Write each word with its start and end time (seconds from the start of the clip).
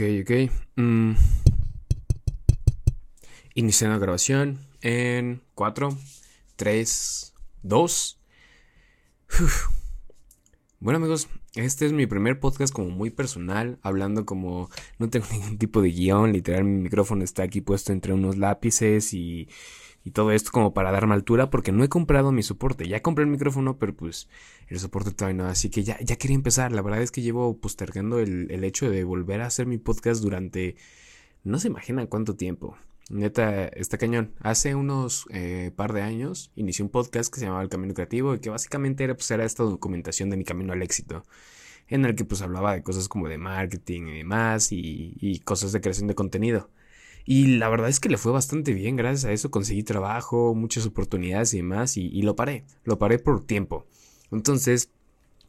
Ok, 0.00 0.06
ok. 0.22 0.50
Mm. 0.76 1.12
Iniciando 3.54 3.96
la 3.96 4.00
grabación 4.00 4.58
en 4.80 5.42
4, 5.54 5.90
3, 6.56 7.34
2. 7.62 8.20
Bueno 10.82 10.96
amigos, 10.96 11.28
este 11.54 11.84
es 11.84 11.92
mi 11.92 12.06
primer 12.06 12.40
podcast 12.40 12.72
como 12.72 12.88
muy 12.88 13.10
personal, 13.10 13.78
hablando 13.82 14.24
como 14.24 14.70
no 14.98 15.10
tengo 15.10 15.26
ningún 15.32 15.58
tipo 15.58 15.82
de 15.82 15.90
guion, 15.90 16.32
literal 16.32 16.64
mi 16.64 16.80
micrófono 16.80 17.22
está 17.22 17.42
aquí 17.42 17.60
puesto 17.60 17.92
entre 17.92 18.14
unos 18.14 18.38
lápices 18.38 19.12
y, 19.12 19.50
y 20.04 20.12
todo 20.12 20.32
esto 20.32 20.50
como 20.52 20.72
para 20.74 20.92
darme 20.92 21.14
altura 21.14 21.50
porque 21.50 21.72
no 21.72 21.84
he 21.84 21.88
comprado 21.88 22.32
mi 22.32 22.42
soporte, 22.42 22.88
ya 22.88 23.02
compré 23.02 23.24
el 23.24 23.30
micrófono 23.30 23.78
pero 23.78 23.94
pues 23.94 24.28
el 24.68 24.78
soporte 24.78 25.10
todavía 25.12 25.42
no, 25.42 25.48
así 25.48 25.70
que 25.70 25.82
ya, 25.82 25.98
ya 26.00 26.16
quería 26.16 26.36
empezar, 26.36 26.72
la 26.72 26.82
verdad 26.82 27.02
es 27.02 27.10
que 27.10 27.22
llevo 27.22 27.58
postergando 27.58 28.18
el, 28.18 28.50
el 28.50 28.64
hecho 28.64 28.90
de 28.90 29.04
volver 29.04 29.40
a 29.42 29.46
hacer 29.46 29.66
mi 29.66 29.78
podcast 29.78 30.22
durante 30.22 30.76
no 31.44 31.58
se 31.58 31.68
imaginan 31.68 32.06
cuánto 32.06 32.36
tiempo. 32.36 32.76
Neta, 33.10 33.66
está 33.66 33.98
cañón. 33.98 34.34
Hace 34.40 34.74
unos 34.76 35.26
eh, 35.30 35.72
par 35.74 35.92
de 35.92 36.02
años 36.02 36.52
inicié 36.54 36.84
un 36.84 36.90
podcast 36.90 37.32
que 37.32 37.40
se 37.40 37.46
llamaba 37.46 37.62
El 37.62 37.68
Camino 37.68 37.92
Creativo 37.92 38.34
y 38.34 38.38
que 38.40 38.50
básicamente 38.50 39.02
era, 39.02 39.14
pues, 39.14 39.30
era 39.32 39.44
esta 39.44 39.64
documentación 39.64 40.30
de 40.30 40.36
mi 40.36 40.44
camino 40.44 40.72
al 40.72 40.82
éxito. 40.82 41.24
En 41.88 42.04
el 42.04 42.14
que 42.14 42.24
pues 42.24 42.40
hablaba 42.42 42.72
de 42.72 42.82
cosas 42.84 43.08
como 43.08 43.28
de 43.28 43.36
marketing 43.36 44.02
y 44.02 44.18
demás 44.18 44.70
y, 44.70 45.16
y 45.20 45.40
cosas 45.40 45.72
de 45.72 45.80
creación 45.80 46.06
de 46.06 46.14
contenido. 46.14 46.70
Y 47.24 47.58
la 47.58 47.68
verdad 47.68 47.88
es 47.88 48.00
que 48.00 48.08
le 48.08 48.18
fue 48.18 48.32
bastante 48.32 48.72
bien, 48.74 48.96
gracias 48.96 49.24
a 49.24 49.32
eso 49.32 49.50
conseguí 49.50 49.82
trabajo, 49.82 50.54
muchas 50.54 50.86
oportunidades 50.86 51.54
y 51.54 51.58
demás 51.58 51.96
y, 51.96 52.22
lo 52.22 52.36
paré, 52.36 52.64
lo 52.84 52.98
paré 52.98 53.18
por 53.18 53.44
tiempo. 53.44 53.86
Entonces, 54.32 54.90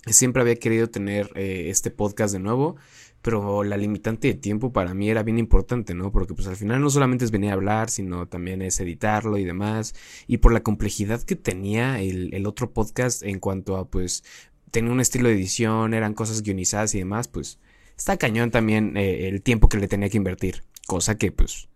siempre 0.08 0.42
había 0.42 0.56
querido 0.56 0.90
tener 0.90 1.32
eh, 1.36 1.70
este 1.70 1.92
podcast 1.92 2.34
de 2.34 2.40
nuevo, 2.40 2.78
pero 3.22 3.64
la 3.64 3.78
limitante 3.78 4.28
de 4.30 4.34
tiempo 4.34 4.74
para 4.74 4.94
mí 4.94 5.10
era 5.10 5.24
bien 5.24 5.38
importante, 5.38 5.94
¿no? 5.94 6.12
Porque 6.12 6.34
pues 6.34 6.48
al 6.48 6.56
final 6.56 6.82
no 6.82 6.90
solamente 6.90 7.24
es 7.26 7.32
venir 7.32 7.52
a 7.52 7.54
hablar, 7.54 7.90
sino 7.90 8.28
también 8.28 8.62
es 8.62 8.80
editarlo 8.80 9.38
y 9.38 9.44
demás. 9.44 9.94
Y 10.28 10.38
por 10.38 10.54
la 10.54 10.64
complejidad 10.64 11.22
que 11.22 11.36
tenía 11.36 12.02
el, 12.02 12.46
otro 12.48 12.72
podcast 12.72 13.24
en 13.24 13.40
cuanto 13.40 13.78
a 13.78 13.88
pues 13.88 14.24
tener 14.72 14.92
un 14.92 15.00
estilo 15.02 15.30
de 15.30 15.36
edición, 15.36 15.94
eran 15.94 16.14
cosas 16.14 16.42
guionizadas 16.42 16.96
y 16.96 17.00
demás, 17.00 17.28
pues 17.28 17.60
está 17.96 18.18
cañón 18.18 18.50
también 18.52 18.98
eh, 18.98 19.28
el 19.28 19.42
tiempo 19.42 19.70
que 19.70 19.78
le 19.78 19.88
tenía 19.88 20.10
que 20.10 20.18
invertir. 20.18 20.64
Cosa 20.92 21.18
que 21.18 21.32
pues 21.32 21.70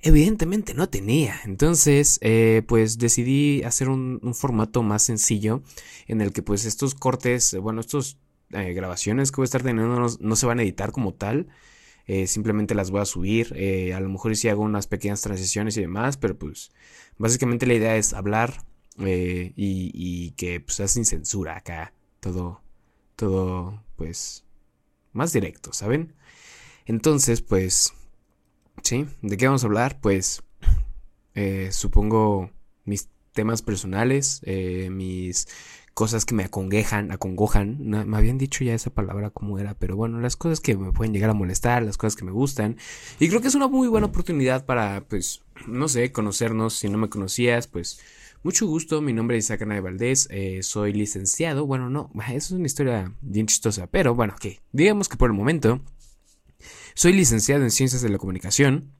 evidentemente 0.00 0.72
no 0.72 0.88
tenía. 0.88 1.38
Entonces, 1.44 2.18
eh, 2.22 2.62
pues 2.66 2.96
decidí 2.96 3.62
hacer 3.62 3.90
un, 3.90 4.22
formato 4.32 4.82
más 4.82 5.02
sencillo 5.02 5.62
en 6.06 6.22
el 6.22 6.32
que 6.32 6.40
pues 6.40 6.64
estos 6.64 6.94
cortes, 6.94 7.54
bueno, 7.60 7.82
estos 7.82 8.16
eh, 8.52 8.72
grabaciones 8.72 9.30
que 9.30 9.36
voy 9.36 9.42
a 9.42 9.52
estar 9.52 9.62
teniendo 9.62 10.08
no, 10.18 10.36
se 10.36 10.46
van 10.46 10.60
a 10.60 10.62
editar 10.62 10.92
como 10.92 11.12
tal. 11.12 11.48
Eh, 12.06 12.26
simplemente 12.26 12.74
las 12.74 12.90
voy 12.90 13.02
a 13.02 13.04
subir. 13.04 13.52
Eh, 13.54 13.92
a 13.92 14.00
lo 14.00 14.08
mejor 14.08 14.34
si 14.34 14.48
hago 14.48 14.62
unas 14.62 14.86
pequeñas 14.86 15.20
transiciones 15.20 15.76
y 15.76 15.82
demás. 15.82 16.16
Pero 16.16 16.38
pues 16.38 16.72
básicamente 17.18 17.66
la 17.66 17.74
idea 17.74 17.98
es 17.98 18.14
hablar 18.14 18.64
y, 18.96 19.52
y, 19.56 20.30
que 20.38 20.58
pues 20.60 20.76
sea 20.76 20.88
sin 20.88 21.04
censura 21.04 21.58
acá. 21.58 21.92
Todo, 22.20 22.62
todo 23.14 23.84
pues 23.96 24.46
más 25.12 25.34
directo, 25.34 25.74
¿saben? 25.74 26.14
Entonces 26.86 27.42
pues... 27.42 27.92
Sí, 28.84 29.06
¿de 29.22 29.36
qué 29.38 29.46
vamos 29.46 29.64
a 29.64 29.66
hablar? 29.66 29.98
Pues 30.00 30.42
supongo 31.70 32.50
mis 32.84 33.08
temas 33.32 33.62
personales, 33.62 34.42
mis 34.90 35.48
cosas 35.94 36.24
que 36.24 36.34
me 36.34 36.44
acongejan, 36.44 37.10
acongojan. 37.10 37.78
me 37.88 38.16
habían 38.16 38.36
dicho 38.36 38.62
ya 38.62 38.74
esa 38.74 38.90
palabra 38.90 39.30
como 39.30 39.58
era, 39.58 39.74
pero 39.74 39.96
bueno, 39.96 40.20
las 40.20 40.36
cosas 40.36 40.60
que 40.60 40.76
me 40.76 40.92
pueden 40.92 41.14
llegar 41.14 41.30
a 41.30 41.34
molestar, 41.34 41.82
las 41.82 41.96
cosas 41.96 42.14
que 42.14 42.24
me 42.24 42.32
gustan. 42.32 42.76
Y 43.18 43.28
creo 43.28 43.40
que 43.40 43.48
es 43.48 43.54
una 43.54 43.68
muy 43.68 43.88
buena 43.88 44.08
oportunidad 44.08 44.66
para, 44.66 45.04
pues, 45.08 45.42
no 45.66 45.88
sé, 45.88 46.12
conocernos. 46.12 46.74
Si 46.74 46.88
no 46.88 46.98
me 46.98 47.08
conocías, 47.08 47.68
pues, 47.68 48.00
mucho 48.42 48.66
gusto. 48.66 49.00
Mi 49.00 49.14
nombre 49.14 49.38
es 49.38 49.46
Isaac 49.46 49.66
de 49.66 49.80
Valdés, 49.80 50.28
eh, 50.30 50.62
soy 50.62 50.92
licenciado. 50.92 51.64
Bueno, 51.64 51.88
no, 51.88 52.10
eso 52.28 52.36
es 52.36 52.50
una 52.50 52.66
historia 52.66 53.12
bien 53.22 53.46
chistosa, 53.46 53.86
pero 53.86 54.14
bueno, 54.14 54.34
que 54.38 54.60
digamos 54.72 55.08
que 55.08 55.16
por 55.16 55.30
el 55.30 55.36
momento 55.36 55.80
soy 56.94 57.12
licenciado 57.12 57.62
en 57.62 57.70
Ciencias 57.70 58.02
de 58.02 58.08
la 58.08 58.18
Comunicación. 58.18 58.92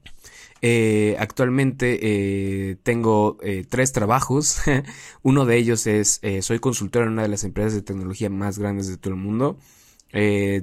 Eh, 0.61 1.15
actualmente 1.19 1.99
eh, 2.01 2.77
tengo 2.83 3.37
eh, 3.41 3.65
tres 3.67 3.91
trabajos. 3.91 4.61
Uno 5.21 5.45
de 5.45 5.57
ellos 5.57 5.87
es, 5.87 6.21
soy 6.41 6.59
consultor 6.59 7.03
en 7.03 7.09
una 7.09 7.23
de 7.23 7.29
las 7.29 7.43
empresas 7.43 7.73
de 7.73 7.81
tecnología 7.81 8.29
más 8.29 8.59
grandes 8.59 8.87
de 8.87 8.97
todo 8.97 9.13
el 9.13 9.19
mundo. 9.19 9.57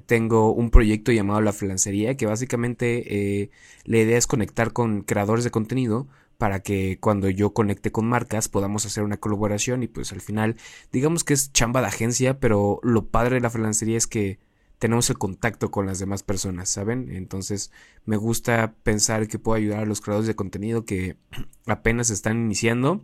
Tengo 0.06 0.52
un 0.52 0.70
proyecto 0.70 1.12
llamado 1.12 1.42
La 1.42 1.52
Freelancería, 1.52 2.16
que 2.16 2.24
básicamente 2.24 3.50
la 3.84 3.98
idea 3.98 4.16
es 4.16 4.26
conectar 4.26 4.72
con 4.72 5.02
creadores 5.02 5.44
de 5.44 5.50
contenido 5.50 6.08
para 6.38 6.60
que 6.60 6.98
cuando 7.00 7.28
yo 7.28 7.52
conecte 7.52 7.92
con 7.92 8.08
marcas 8.08 8.48
podamos 8.48 8.86
hacer 8.86 9.04
una 9.04 9.18
colaboración 9.18 9.82
y 9.82 9.88
pues 9.88 10.10
al 10.12 10.22
final 10.22 10.56
digamos 10.90 11.22
que 11.22 11.34
es 11.34 11.52
chamba 11.52 11.82
de 11.82 11.88
agencia, 11.88 12.40
pero 12.40 12.80
lo 12.82 13.08
padre 13.08 13.36
de 13.36 13.40
la 13.42 13.50
freelancería 13.50 13.98
es 13.98 14.06
que 14.06 14.38
tenemos 14.82 15.08
el 15.10 15.18
contacto 15.18 15.70
con 15.70 15.86
las 15.86 16.00
demás 16.00 16.24
personas, 16.24 16.68
¿saben? 16.68 17.08
Entonces 17.12 17.70
me 18.04 18.16
gusta 18.16 18.74
pensar 18.82 19.28
que 19.28 19.38
puedo 19.38 19.56
ayudar 19.56 19.78
a 19.78 19.86
los 19.86 20.00
creadores 20.00 20.26
de 20.26 20.34
contenido 20.34 20.84
que 20.84 21.16
apenas 21.66 22.10
están 22.10 22.38
iniciando 22.38 23.00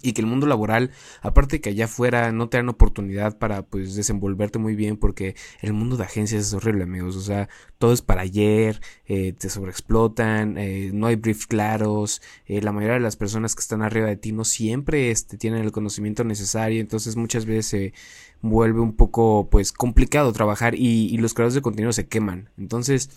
y 0.00 0.12
que 0.14 0.22
el 0.22 0.26
mundo 0.26 0.46
laboral, 0.46 0.90
aparte 1.20 1.56
de 1.56 1.60
que 1.60 1.70
allá 1.70 1.84
afuera 1.84 2.32
no 2.32 2.48
te 2.48 2.56
dan 2.56 2.68
oportunidad 2.70 3.38
para 3.38 3.62
pues 3.62 3.94
desenvolverte 3.94 4.58
muy 4.58 4.74
bien 4.74 4.96
porque 4.96 5.36
el 5.60 5.74
mundo 5.74 5.96
de 5.96 6.04
agencias 6.04 6.46
es 6.46 6.54
horrible 6.54 6.84
amigos, 6.84 7.16
o 7.16 7.20
sea, 7.20 7.48
todo 7.78 7.92
es 7.92 8.00
para 8.00 8.22
ayer, 8.22 8.80
eh, 9.06 9.34
te 9.34 9.50
sobreexplotan, 9.50 10.56
eh, 10.56 10.90
no 10.94 11.08
hay 11.08 11.16
briefs 11.16 11.46
claros, 11.46 12.22
eh, 12.46 12.62
la 12.62 12.72
mayoría 12.72 12.94
de 12.94 13.00
las 13.00 13.16
personas 13.16 13.54
que 13.54 13.60
están 13.60 13.82
arriba 13.82 14.06
de 14.06 14.16
ti 14.16 14.32
no 14.32 14.44
siempre 14.44 15.10
este, 15.10 15.36
tienen 15.36 15.62
el 15.62 15.72
conocimiento 15.72 16.24
necesario, 16.24 16.80
entonces 16.80 17.16
muchas 17.16 17.44
veces 17.44 17.66
se 17.66 17.92
vuelve 18.40 18.80
un 18.80 18.96
poco 18.96 19.48
pues 19.50 19.72
complicado 19.72 20.32
trabajar 20.32 20.74
y, 20.74 21.06
y 21.14 21.18
los 21.18 21.34
creadores 21.34 21.54
de 21.54 21.62
contenido 21.62 21.92
se 21.92 22.08
queman, 22.08 22.48
entonces 22.56 23.10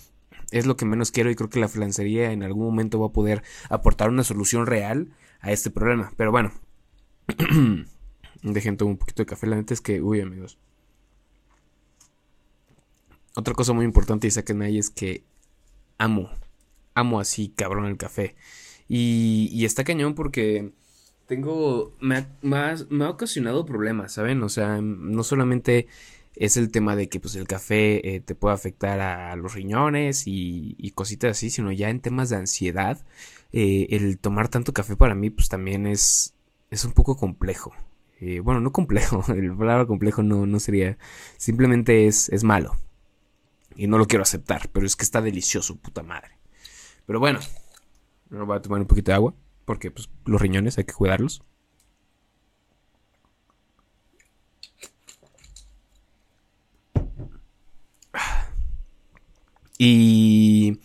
es 0.52 0.66
lo 0.66 0.76
que 0.76 0.86
menos 0.86 1.12
quiero 1.12 1.32
y 1.32 1.36
creo 1.36 1.50
que 1.50 1.60
la 1.60 1.68
freelancería 1.68 2.32
en 2.32 2.44
algún 2.44 2.66
momento 2.66 3.00
va 3.00 3.08
a 3.08 3.12
poder 3.12 3.44
aportar 3.70 4.10
una 4.10 4.24
solución 4.24 4.68
real 4.68 5.10
a 5.42 5.52
este 5.52 5.72
problema. 5.72 6.14
Pero 6.18 6.32
bueno, 6.32 6.52
dejen 8.44 8.78
todo 8.78 8.90
un 8.90 8.98
poquito 8.98 9.24
de 9.24 9.28
café. 9.28 9.48
La 9.48 9.56
neta 9.56 9.74
es 9.74 9.82
que, 9.82 10.02
uy, 10.02 10.22
amigos. 10.22 10.58
Otra 13.36 13.54
cosa 13.54 13.74
muy 13.74 13.86
importante 13.86 14.28
y 14.28 14.32
saquen 14.32 14.62
ahí 14.62 14.78
es 14.78 14.90
que 14.90 15.24
amo, 15.98 16.30
amo 16.94 17.20
así, 17.20 17.50
cabrón, 17.50 17.86
el 17.86 17.98
café. 17.98 18.36
Y, 18.88 19.50
y 19.52 19.66
está 19.66 19.84
cañón 19.84 20.16
porque 20.16 20.74
tengo, 21.26 21.96
me 22.00 22.18
ha, 22.18 22.30
me, 22.42 22.58
ha, 23.06 23.10
ocasionado 23.10 23.66
problemas, 23.66 24.14
¿saben? 24.14 24.42
O 24.44 24.50
sea, 24.50 24.80
no 24.82 25.24
solamente 25.24 25.88
es 26.36 26.58
el 26.58 26.72
tema 26.72 26.96
de 26.96 27.10
que 27.10 27.20
pues 27.20 27.36
el 27.36 27.48
café 27.48 28.16
eh, 28.16 28.20
te 28.20 28.36
puede 28.36 28.54
afectar 28.56 29.00
a 29.00 29.36
los 29.36 29.54
riñones 29.54 30.28
y, 30.28 30.76
y, 30.78 30.92
cositas 30.92 31.32
así, 31.32 31.50
sino 31.50 31.72
ya 31.72 31.90
en 31.90 32.02
temas 32.02 32.30
de 32.30 32.38
ansiedad, 32.38 33.04
eh, 33.52 33.88
el 33.92 34.20
tomar 34.20 34.50
tanto 34.50 34.74
café 34.74 34.96
para 34.96 35.16
mí 35.16 35.30
pues 35.30 35.50
también 35.50 35.88
es, 35.88 36.35
es 36.70 36.86
un 36.86 36.94
poco 36.94 37.18
complejo. 37.18 37.74
Eh, 38.20 38.40
bueno, 38.40 38.62
no 38.62 38.72
complejo, 38.72 39.24
el 39.34 39.56
palabra 39.56 39.86
complejo 39.86 40.24
no, 40.24 40.46
no 40.46 40.60
sería, 40.60 40.98
simplemente 41.38 42.08
es, 42.08 42.30
es 42.30 42.44
malo. 42.44 42.76
Y 43.76 43.88
no 43.88 43.98
lo 43.98 44.08
quiero 44.08 44.24
aceptar, 44.24 44.70
pero 44.72 44.86
es 44.86 44.96
que 44.96 45.04
está 45.04 45.22
delicioso, 45.22 45.76
puta 45.78 46.02
madre. 46.04 46.40
Pero 47.06 47.20
bueno, 47.20 47.40
ahora 48.32 48.46
voy 48.46 48.58
a 48.58 48.62
tomar 48.62 48.82
un 48.82 48.88
poquito 48.88 49.12
de 49.12 49.16
agua, 49.16 49.34
porque 49.66 49.92
pues 49.92 50.10
los 50.26 50.42
riñones 50.42 50.78
hay 50.78 50.86
que 50.86 50.94
cuidarlos. 50.94 51.44
Y 59.78 60.80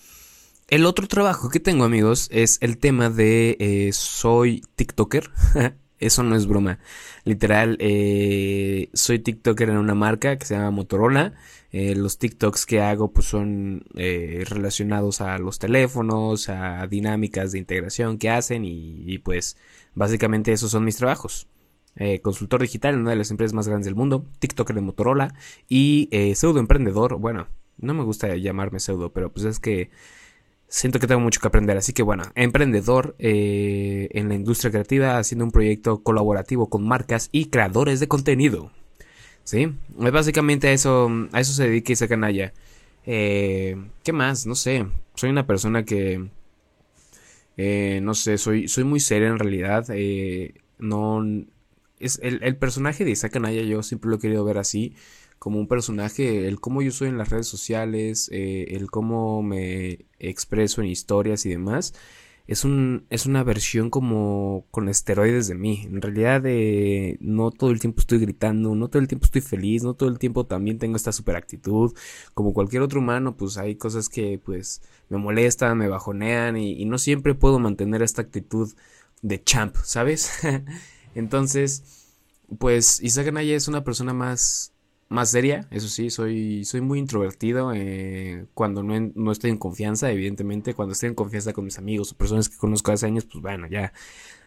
el 0.70 0.87
otro 0.87 1.08
trabajo 1.08 1.50
que 1.50 1.61
tengo, 1.61 1.84
amigos, 1.84 2.28
es 2.31 2.58
el 2.61 2.78
tema 2.78 3.11
de 3.11 3.56
eh, 3.58 3.90
soy 3.93 4.62
TikToker. 4.76 5.31
Eso 5.99 6.22
no 6.22 6.34
es 6.34 6.46
broma. 6.46 6.78
Literal, 7.25 7.76
eh, 7.78 8.88
soy 8.94 9.19
TikToker 9.19 9.69
en 9.69 9.76
una 9.76 9.94
marca 9.94 10.38
que 10.38 10.46
se 10.46 10.55
llama 10.55 10.70
Motorola. 10.70 11.34
Eh, 11.72 11.94
los 11.94 12.19
TikToks 12.19 12.67
que 12.67 12.81
hago 12.81 13.12
pues 13.12 13.26
son 13.26 13.84
eh, 13.96 14.44
relacionados 14.49 15.20
a 15.20 15.38
los 15.38 15.58
teléfonos, 15.58 16.49
a 16.49 16.87
dinámicas 16.87 17.52
de 17.52 17.58
integración 17.58 18.16
que 18.16 18.31
hacen 18.31 18.64
y, 18.64 19.19
pues 19.19 19.56
básicamente 19.94 20.52
esos 20.52 20.70
son 20.70 20.84
mis 20.84 20.96
trabajos. 20.96 21.49
Eh, 21.96 22.20
consultor 22.20 22.62
digital 22.62 22.94
en 22.94 23.00
una 23.00 23.11
de 23.11 23.16
las 23.16 23.31
empresas 23.31 23.52
más 23.52 23.66
grandes 23.69 23.87
del 23.87 23.96
mundo, 23.96 24.25
TikToker 24.38 24.76
de 24.76 24.82
Motorola 24.82 25.34
y 25.69 26.08
pseudo 26.34 26.61
emprendedor. 26.61 27.19
Bueno, 27.19 27.49
no 27.76 27.93
me 27.93 28.05
gusta 28.05 28.37
llamarme 28.37 28.81
pseudo, 28.81 29.12
pero 29.12 29.32
pues 29.32 29.44
es 29.44 29.58
que 29.58 29.90
siento 30.70 31.00
que 31.00 31.06
tengo 31.06 31.20
mucho 31.20 31.40
que 31.40 31.49
aprender. 31.49 31.76
Así 31.76 31.93
que 31.93 32.02
bueno, 32.02 32.25
emprendedor 32.34 33.14
eh, 33.19 34.08
en 34.12 34.28
la 34.31 34.34
industria 34.34 34.70
creativa, 34.70 35.19
haciendo 35.19 35.44
un 35.44 35.50
proyecto 35.50 36.02
colaborativo 36.02 36.70
con 36.70 36.87
marcas 36.87 37.28
y 37.32 37.46
creadores 37.46 38.00
de 38.00 38.08
contenido. 38.08 38.70
¿Sí? 39.44 39.75
Básicamente 39.88 40.69
a 40.69 40.72
eso, 40.72 41.11
a 41.32 41.40
eso 41.40 41.52
se 41.52 41.64
dedica 41.64 41.93
esa 41.93 42.08
canalla. 42.08 42.55
Eh, 43.05 43.76
¿Qué 44.05 44.12
más? 44.12 44.46
No 44.46 44.55
sé. 44.55 44.87
Soy 45.14 45.31
una 45.31 45.46
persona 45.46 45.84
que... 45.84 46.28
Eh, 47.56 48.00
no 48.02 48.14
sé, 48.14 48.38
soy, 48.38 48.69
soy 48.69 48.84
muy 48.84 49.00
seria 49.00 49.28
en 49.28 49.38
realidad. 49.38 49.87
Eh, 49.90 50.55
no... 50.78 51.23
Es 51.99 52.19
el, 52.23 52.43
el, 52.43 52.56
personaje 52.56 53.05
de 53.05 53.11
Isaac 53.11 53.37
Anaya 53.37 53.61
yo 53.61 53.82
siempre 53.82 54.08
lo 54.08 54.16
he 54.16 54.20
querido 54.20 54.43
ver 54.44 54.56
así. 54.56 54.94
Como 55.40 55.58
un 55.58 55.66
personaje, 55.66 56.46
el 56.46 56.60
cómo 56.60 56.82
yo 56.82 56.92
soy 56.92 57.08
en 57.08 57.19
las 57.19 57.31
redes 57.31 57.48
sociales, 57.48 58.28
eh, 58.32 58.66
el 58.76 58.90
cómo 58.90 59.42
me 59.42 60.06
expreso 60.20 60.81
en 60.81 60.87
historias 60.87 61.44
y 61.46 61.50
demás 61.50 61.92
es, 62.50 62.64
un, 62.64 63.06
es 63.10 63.26
una 63.26 63.44
versión 63.44 63.90
como 63.90 64.66
con 64.72 64.88
esteroides 64.88 65.46
de 65.46 65.54
mí. 65.54 65.82
En 65.84 66.02
realidad 66.02 66.42
eh, 66.46 67.16
no 67.20 67.52
todo 67.52 67.70
el 67.70 67.78
tiempo 67.78 68.00
estoy 68.00 68.19
gritando, 68.19 68.75
no 68.75 68.88
todo 68.88 69.00
el 69.00 69.06
tiempo 69.06 69.26
estoy 69.26 69.40
feliz, 69.40 69.84
no 69.84 69.94
todo 69.94 70.08
el 70.08 70.19
tiempo 70.19 70.44
también 70.44 70.81
tengo 70.81 70.96
esta 70.96 71.12
super 71.12 71.37
actitud. 71.37 71.94
Como 72.34 72.52
cualquier 72.52 72.82
otro 72.82 72.98
humano, 72.98 73.37
pues 73.37 73.56
hay 73.56 73.76
cosas 73.76 74.08
que 74.08 74.40
pues 74.44 74.82
me 75.08 75.19
molestan, 75.19 75.78
me 75.78 75.87
bajonean 75.87 76.56
y, 76.56 76.84
no 76.87 76.98
siempre 76.98 77.37
puedo 77.37 77.60
mantener 77.60 78.02
esta 78.02 78.22
actitud 78.22 78.72
de 79.22 79.40
champ, 79.44 79.76
¿sabes? 79.84 80.40
Entonces, 81.14 81.84
pues 82.58 83.00
Isaac 83.00 83.28
Anaya 83.28 83.54
es 83.54 83.69
una 83.69 83.84
persona 83.84 84.12
más 84.12 84.69
más 85.10 85.30
seria, 85.32 85.66
eso 85.72 85.88
sí, 85.88 86.08
soy, 86.08 86.64
soy 86.64 86.80
muy 86.80 87.00
introvertido 87.00 87.72
eh, 87.74 88.46
cuando 88.54 88.84
no, 88.84 88.94
no, 89.14 89.32
estoy 89.32 89.50
en 89.50 89.58
confianza, 89.58 90.10
evidentemente, 90.10 90.72
cuando 90.72 90.92
estoy 90.92 91.08
en 91.08 91.16
confianza 91.16 91.52
con 91.52 91.64
mis 91.64 91.78
amigos 91.78 92.12
o 92.12 92.16
personas 92.16 92.48
que 92.48 92.56
conozco 92.56 92.92
hace 92.92 93.06
años, 93.06 93.26
pues 93.26 93.42
bueno, 93.42 93.66
ya. 93.66 93.92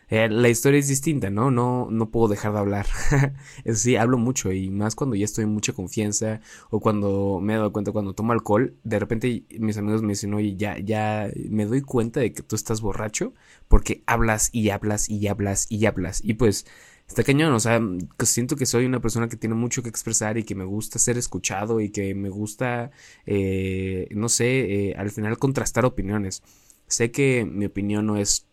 Eh, 0.10 0.30
la 0.30 0.48
historia 0.48 0.80
es 0.80 0.88
distinta, 0.88 1.30
¿no? 1.30 1.52
No, 1.52 1.88
no 1.92 2.12
puedo 2.12 2.30
dejar 2.30 2.54
de 2.54 2.60
hablar. 2.60 2.86
eso 3.66 3.80
sí, 3.80 3.96
hablo 3.98 4.18
mucho 4.18 4.54
y 4.54 4.70
más 4.70 4.96
cuando 4.96 5.16
ya 5.18 5.26
estoy 5.26 5.44
en 5.44 5.50
mucha 5.50 5.74
confianza 5.74 6.40
o 6.70 6.80
cuando 6.80 7.40
me 7.42 7.54
he 7.54 7.58
dado 7.58 7.74
cuenta 7.74 7.92
cuando 7.92 8.14
tomo 8.14 8.32
alcohol, 8.32 8.76
de 8.84 9.00
repente 9.00 9.44
mis 9.60 9.78
amigos 9.78 10.02
me 10.02 10.10
dicen, 10.10 10.34
oye, 10.34 10.56
ya, 10.56 10.78
ya 10.80 11.30
me 11.50 11.66
doy 11.66 11.82
cuenta 11.82 12.20
de 12.22 12.32
que 12.32 12.44
tú 12.44 12.56
estás 12.56 12.80
borracho 12.80 13.34
porque 13.68 14.04
hablas 14.06 14.50
y 14.54 14.70
hablas 14.70 15.10
y 15.10 15.28
hablas 15.28 15.66
y 15.70 15.86
hablas. 15.88 16.22
Y 16.24 16.36
pues 16.36 16.66
está 17.14 17.24
cañón, 17.24 17.54
o 17.54 17.60
sea, 17.60 17.80
siento 18.24 18.56
que 18.56 18.66
soy 18.66 18.86
una 18.86 19.00
persona 19.00 19.28
que 19.28 19.38
tiene 19.38 19.56
mucho 19.56 19.84
que 19.84 19.90
expresar 19.90 20.38
y 20.38 20.44
que 20.44 20.56
me 20.56 20.66
gusta 20.66 21.00
ser 21.00 21.18
escuchado 21.18 21.80
y 21.80 21.90
que 21.90 22.16
me 22.16 22.30
gusta, 22.30 22.92
eh, 23.26 24.08
no 24.12 24.30
sé, 24.30 24.90
eh, 24.90 24.96
al 24.98 25.12
final 25.12 25.38
contrastar 25.38 25.86
opiniones. 25.86 26.44
Sé 26.88 27.12
que 27.12 27.46
mi 27.46 27.66
opinión 27.66 28.06
no 28.06 28.18
es 28.18 28.48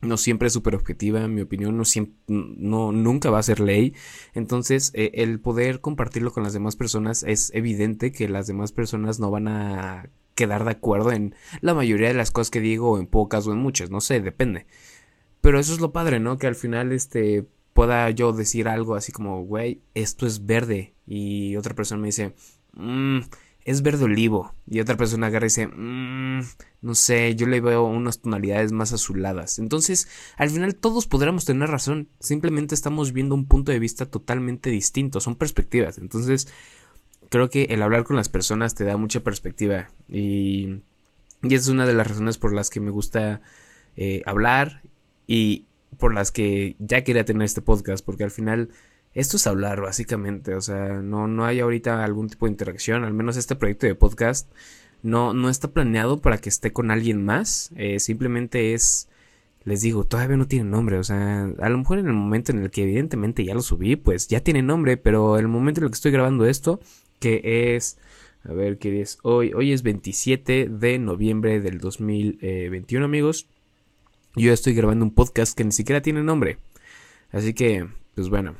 no 0.00 0.16
siempre 0.16 0.46
es 0.46 0.52
súper 0.52 0.76
objetiva, 0.76 1.26
mi 1.26 1.40
opinión 1.40 1.76
no, 1.76 1.84
siempre, 1.84 2.14
no 2.28 2.92
nunca 2.92 3.30
va 3.30 3.40
a 3.40 3.42
ser 3.42 3.58
ley. 3.58 3.94
Entonces, 4.32 4.92
eh, 4.94 5.10
el 5.14 5.40
poder 5.40 5.80
compartirlo 5.80 6.32
con 6.32 6.44
las 6.44 6.52
demás 6.52 6.76
personas 6.76 7.24
es 7.24 7.50
evidente 7.54 8.12
que 8.12 8.28
las 8.28 8.46
demás 8.46 8.70
personas 8.70 9.18
no 9.18 9.30
van 9.32 9.48
a 9.48 10.08
quedar 10.36 10.64
de 10.64 10.70
acuerdo 10.70 11.10
en 11.10 11.34
la 11.62 11.74
mayoría 11.74 12.08
de 12.08 12.14
las 12.14 12.30
cosas 12.30 12.50
que 12.50 12.60
digo, 12.60 12.98
en 12.98 13.08
pocas 13.08 13.46
o 13.48 13.52
en 13.52 13.58
muchas, 13.58 13.90
no 13.90 14.00
sé, 14.00 14.20
depende. 14.20 14.66
Pero 15.40 15.58
eso 15.58 15.72
es 15.74 15.80
lo 15.80 15.92
padre, 15.92 16.20
¿no? 16.20 16.38
Que 16.38 16.46
al 16.46 16.54
final, 16.54 16.92
este, 16.92 17.46
pueda 17.78 18.10
yo 18.10 18.32
decir 18.32 18.66
algo 18.66 18.96
así 18.96 19.12
como, 19.12 19.44
güey, 19.44 19.82
esto 19.94 20.26
es 20.26 20.46
verde. 20.46 20.94
Y 21.06 21.54
otra 21.54 21.76
persona 21.76 22.00
me 22.00 22.08
dice, 22.08 22.34
mmm, 22.72 23.20
es 23.64 23.82
verde 23.82 24.06
olivo. 24.06 24.52
Y 24.66 24.80
otra 24.80 24.96
persona 24.96 25.28
agarra 25.28 25.46
y 25.46 25.50
dice, 25.50 25.68
mmm, 25.68 26.40
no 26.82 26.96
sé, 26.96 27.36
yo 27.36 27.46
le 27.46 27.60
veo 27.60 27.84
unas 27.84 28.20
tonalidades 28.20 28.72
más 28.72 28.92
azuladas. 28.92 29.60
Entonces, 29.60 30.08
al 30.38 30.50
final 30.50 30.74
todos 30.74 31.06
podríamos 31.06 31.44
tener 31.44 31.68
razón. 31.68 32.08
Simplemente 32.18 32.74
estamos 32.74 33.12
viendo 33.12 33.36
un 33.36 33.46
punto 33.46 33.70
de 33.70 33.78
vista 33.78 34.06
totalmente 34.06 34.70
distinto. 34.70 35.20
Son 35.20 35.36
perspectivas. 35.36 35.98
Entonces, 35.98 36.48
creo 37.28 37.48
que 37.48 37.66
el 37.70 37.80
hablar 37.80 38.02
con 38.02 38.16
las 38.16 38.28
personas 38.28 38.74
te 38.74 38.82
da 38.82 38.96
mucha 38.96 39.20
perspectiva. 39.20 39.88
Y, 40.08 40.80
y 41.44 41.54
es 41.54 41.68
una 41.68 41.86
de 41.86 41.94
las 41.94 42.08
razones 42.08 42.38
por 42.38 42.52
las 42.52 42.70
que 42.70 42.80
me 42.80 42.90
gusta 42.90 43.40
eh, 43.94 44.24
hablar. 44.26 44.82
Y, 45.28 45.67
por 45.96 46.14
las 46.14 46.30
que 46.32 46.76
ya 46.78 47.02
quería 47.02 47.24
tener 47.24 47.44
este 47.44 47.62
podcast, 47.62 48.04
porque 48.04 48.24
al 48.24 48.30
final 48.30 48.70
esto 49.14 49.36
es 49.36 49.46
hablar 49.46 49.80
básicamente, 49.80 50.54
o 50.54 50.60
sea, 50.60 51.00
no, 51.02 51.26
no 51.26 51.44
hay 51.44 51.60
ahorita 51.60 52.04
algún 52.04 52.28
tipo 52.28 52.46
de 52.46 52.52
interacción, 52.52 53.04
al 53.04 53.14
menos 53.14 53.36
este 53.36 53.56
proyecto 53.56 53.86
de 53.86 53.94
podcast 53.94 54.50
no, 55.02 55.32
no 55.32 55.48
está 55.48 55.68
planeado 55.72 56.20
para 56.20 56.38
que 56.38 56.48
esté 56.48 56.72
con 56.72 56.90
alguien 56.90 57.24
más, 57.24 57.70
eh, 57.76 58.00
simplemente 58.00 58.74
es, 58.74 59.08
les 59.64 59.80
digo, 59.80 60.04
todavía 60.04 60.36
no 60.36 60.46
tiene 60.46 60.68
nombre, 60.68 60.98
o 60.98 61.04
sea, 61.04 61.44
a 61.58 61.68
lo 61.68 61.78
mejor 61.78 61.98
en 61.98 62.06
el 62.06 62.14
momento 62.14 62.52
en 62.52 62.62
el 62.62 62.70
que 62.70 62.82
evidentemente 62.82 63.44
ya 63.44 63.54
lo 63.54 63.62
subí, 63.62 63.96
pues 63.96 64.28
ya 64.28 64.40
tiene 64.40 64.62
nombre, 64.62 64.96
pero 64.96 65.38
el 65.38 65.48
momento 65.48 65.80
en 65.80 65.84
el 65.84 65.90
que 65.90 65.96
estoy 65.96 66.12
grabando 66.12 66.46
esto, 66.46 66.80
que 67.18 67.74
es... 67.76 67.98
A 68.44 68.52
ver, 68.52 68.78
¿qué 68.78 69.00
es 69.00 69.18
hoy? 69.22 69.52
Hoy 69.52 69.72
es 69.72 69.82
27 69.82 70.68
de 70.70 70.98
noviembre 71.00 71.60
del 71.60 71.80
2021, 71.80 73.04
amigos. 73.04 73.48
Yo 74.38 74.52
estoy 74.52 74.72
grabando 74.72 75.04
un 75.04 75.12
podcast 75.12 75.56
que 75.56 75.64
ni 75.64 75.72
siquiera 75.72 76.00
tiene 76.00 76.22
nombre. 76.22 76.58
Así 77.32 77.54
que, 77.54 77.88
pues 78.14 78.28
bueno. 78.28 78.54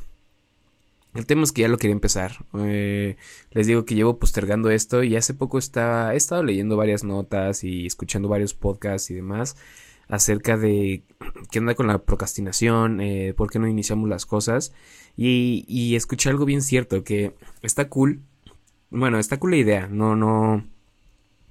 El 1.15 1.25
tema 1.25 1.45
es 1.45 1.53
que 1.53 1.63
ya 1.63 1.69
lo 1.69 1.79
quería 1.79 1.93
empezar. 1.93 2.45
Eh, 2.59 3.17
les 3.53 3.67
digo 3.69 3.85
que 3.85 3.95
llevo 3.95 4.19
postergando 4.19 4.71
esto 4.71 5.05
y 5.05 5.15
hace 5.15 5.35
poco 5.35 5.57
estaba, 5.57 6.15
he 6.15 6.17
estado 6.17 6.43
leyendo 6.43 6.77
varias 6.77 7.05
notas 7.05 7.63
y 7.63 7.87
escuchando 7.87 8.29
varios 8.29 8.55
podcasts 8.55 9.11
y 9.11 9.15
demás 9.15 9.57
acerca 10.09 10.57
de 10.57 11.05
qué 11.51 11.59
onda 11.61 11.75
con 11.75 11.87
la 11.87 11.99
procrastinación, 11.99 13.01
eh, 13.01 13.35
por 13.37 13.51
qué 13.51 13.59
no 13.59 13.69
iniciamos 13.69 14.09
las 14.09 14.27
cosas. 14.27 14.73
Y, 15.17 15.65
y 15.69 15.95
escuché 15.95 16.29
algo 16.29 16.45
bien 16.45 16.63
cierto, 16.63 17.05
que 17.05 17.35
está 17.63 17.89
cool. 17.89 18.23
Bueno, 18.91 19.19
está 19.19 19.39
cool 19.39 19.53
la 19.53 19.57
idea, 19.59 19.87
no, 19.87 20.17
no, 20.17 20.67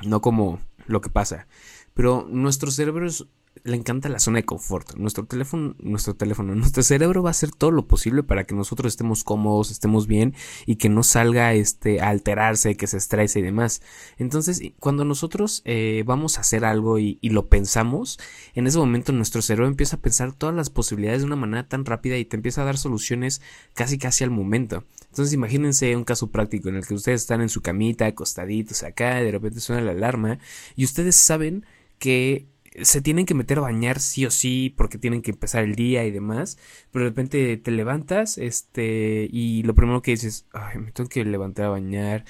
no 0.03 0.21
como 0.21 0.59
lo 0.85 0.99
que 0.99 1.09
pasa. 1.09 1.47
Pero 1.93 2.27
nuestro 2.29 2.71
cerebro 2.71 3.07
es 3.07 3.25
le 3.63 3.75
encanta 3.75 4.09
la 4.09 4.19
zona 4.19 4.37
de 4.37 4.45
confort. 4.45 4.95
Nuestro 4.95 5.25
teléfono, 5.25 5.75
nuestro 5.79 6.15
teléfono, 6.15 6.55
nuestro 6.55 6.83
cerebro 6.83 7.23
va 7.23 7.29
a 7.29 7.31
hacer 7.31 7.51
todo 7.51 7.71
lo 7.71 7.87
posible 7.87 8.23
para 8.23 8.45
que 8.45 8.55
nosotros 8.55 8.93
estemos 8.93 9.23
cómodos, 9.23 9.71
estemos 9.71 10.07
bien 10.07 10.35
y 10.65 10.75
que 10.75 10.89
no 10.89 11.03
salga 11.03 11.53
este 11.53 12.01
a 12.01 12.09
alterarse, 12.09 12.77
que 12.77 12.87
se 12.87 12.97
estrese 12.97 13.39
y 13.39 13.43
demás. 13.43 13.81
Entonces, 14.17 14.61
cuando 14.79 15.05
nosotros 15.05 15.61
eh, 15.65 16.03
vamos 16.05 16.37
a 16.37 16.41
hacer 16.41 16.65
algo 16.65 16.99
y, 16.99 17.19
y, 17.21 17.29
lo 17.29 17.47
pensamos, 17.47 18.19
en 18.53 18.67
ese 18.67 18.77
momento 18.77 19.11
nuestro 19.11 19.41
cerebro 19.41 19.67
empieza 19.67 19.97
a 19.97 20.01
pensar 20.01 20.33
todas 20.33 20.55
las 20.55 20.69
posibilidades 20.69 21.21
de 21.21 21.27
una 21.27 21.35
manera 21.35 21.67
tan 21.67 21.85
rápida 21.85 22.17
y 22.17 22.25
te 22.25 22.35
empieza 22.35 22.61
a 22.61 22.65
dar 22.65 22.77
soluciones 22.77 23.41
casi 23.73 23.97
casi 23.97 24.23
al 24.23 24.31
momento. 24.31 24.83
Entonces, 25.09 25.33
imagínense 25.33 25.95
un 25.95 26.03
caso 26.03 26.31
práctico 26.31 26.69
en 26.69 26.75
el 26.75 26.85
que 26.85 26.93
ustedes 26.93 27.21
están 27.21 27.41
en 27.41 27.49
su 27.49 27.61
camita, 27.61 28.05
acostaditos 28.05 28.83
acá, 28.83 29.21
y 29.21 29.25
de 29.25 29.31
repente 29.31 29.59
suena 29.59 29.81
la 29.81 29.91
alarma 29.91 30.39
y 30.75 30.85
ustedes 30.85 31.15
saben 31.15 31.65
que 31.99 32.47
se 32.81 33.01
tienen 33.01 33.25
que 33.25 33.33
meter 33.33 33.59
a 33.59 33.61
bañar 33.61 33.99
sí 33.99 34.25
o 34.25 34.31
sí 34.31 34.73
porque 34.75 34.97
tienen 34.97 35.21
que 35.21 35.31
empezar 35.31 35.63
el 35.63 35.75
día 35.75 36.05
y 36.05 36.11
demás, 36.11 36.57
pero 36.91 37.05
de 37.05 37.09
repente 37.09 37.57
te 37.57 37.71
levantas, 37.71 38.37
este, 38.37 39.27
y 39.31 39.63
lo 39.63 39.75
primero 39.75 40.01
que 40.01 40.11
dices, 40.11 40.47
ay, 40.53 40.79
me 40.79 40.91
tengo 40.91 41.09
que 41.09 41.25
levantar 41.25 41.65
a 41.65 41.69
bañar, 41.69 42.25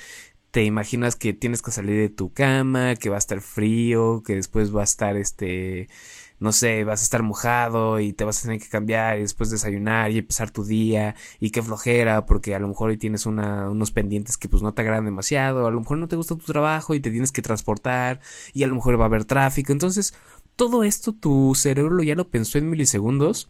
te 0.51 0.63
imaginas 0.63 1.15
que 1.15 1.33
tienes 1.33 1.61
que 1.61 1.71
salir 1.71 1.97
de 1.97 2.09
tu 2.09 2.33
cama, 2.33 2.95
que 2.95 3.09
va 3.09 3.15
a 3.15 3.19
estar 3.19 3.41
frío, 3.41 4.23
que 4.25 4.35
después 4.35 4.75
va 4.75 4.81
a 4.81 4.85
estar, 4.85 5.17
este, 5.17 5.87
no 6.39 6.51
sé, 6.51 6.83
vas 6.83 7.01
a 7.01 7.03
estar 7.03 7.23
mojado 7.23 7.99
y 7.99 8.13
te 8.13 8.23
vas 8.23 8.39
a 8.39 8.43
tener 8.43 8.59
que 8.61 8.69
cambiar 8.69 9.17
y 9.17 9.21
después 9.21 9.49
desayunar 9.49 10.11
y 10.11 10.19
empezar 10.19 10.51
tu 10.51 10.63
día 10.63 11.15
y 11.39 11.49
qué 11.51 11.61
flojera 11.61 12.25
porque 12.25 12.55
a 12.55 12.59
lo 12.59 12.67
mejor 12.67 12.89
hoy 12.89 12.97
tienes 12.97 13.25
unos 13.25 13.91
pendientes 13.91 14.37
que 14.37 14.47
pues 14.49 14.61
no 14.61 14.73
te 14.73 14.81
agradan 14.81 15.05
demasiado, 15.05 15.67
a 15.67 15.71
lo 15.71 15.79
mejor 15.79 15.97
no 15.97 16.07
te 16.07 16.15
gusta 16.15 16.35
tu 16.35 16.45
trabajo 16.45 16.93
y 16.95 16.99
te 16.99 17.11
tienes 17.11 17.31
que 17.31 17.41
transportar 17.41 18.19
y 18.53 18.63
a 18.63 18.67
lo 18.67 18.75
mejor 18.75 18.99
va 18.99 19.05
a 19.05 19.07
haber 19.07 19.25
tráfico, 19.25 19.71
entonces 19.71 20.13
todo 20.57 20.83
esto 20.83 21.13
tu 21.13 21.53
cerebro 21.55 22.03
ya 22.03 22.15
lo 22.15 22.29
pensó 22.29 22.57
en 22.57 22.69
milisegundos 22.69 23.49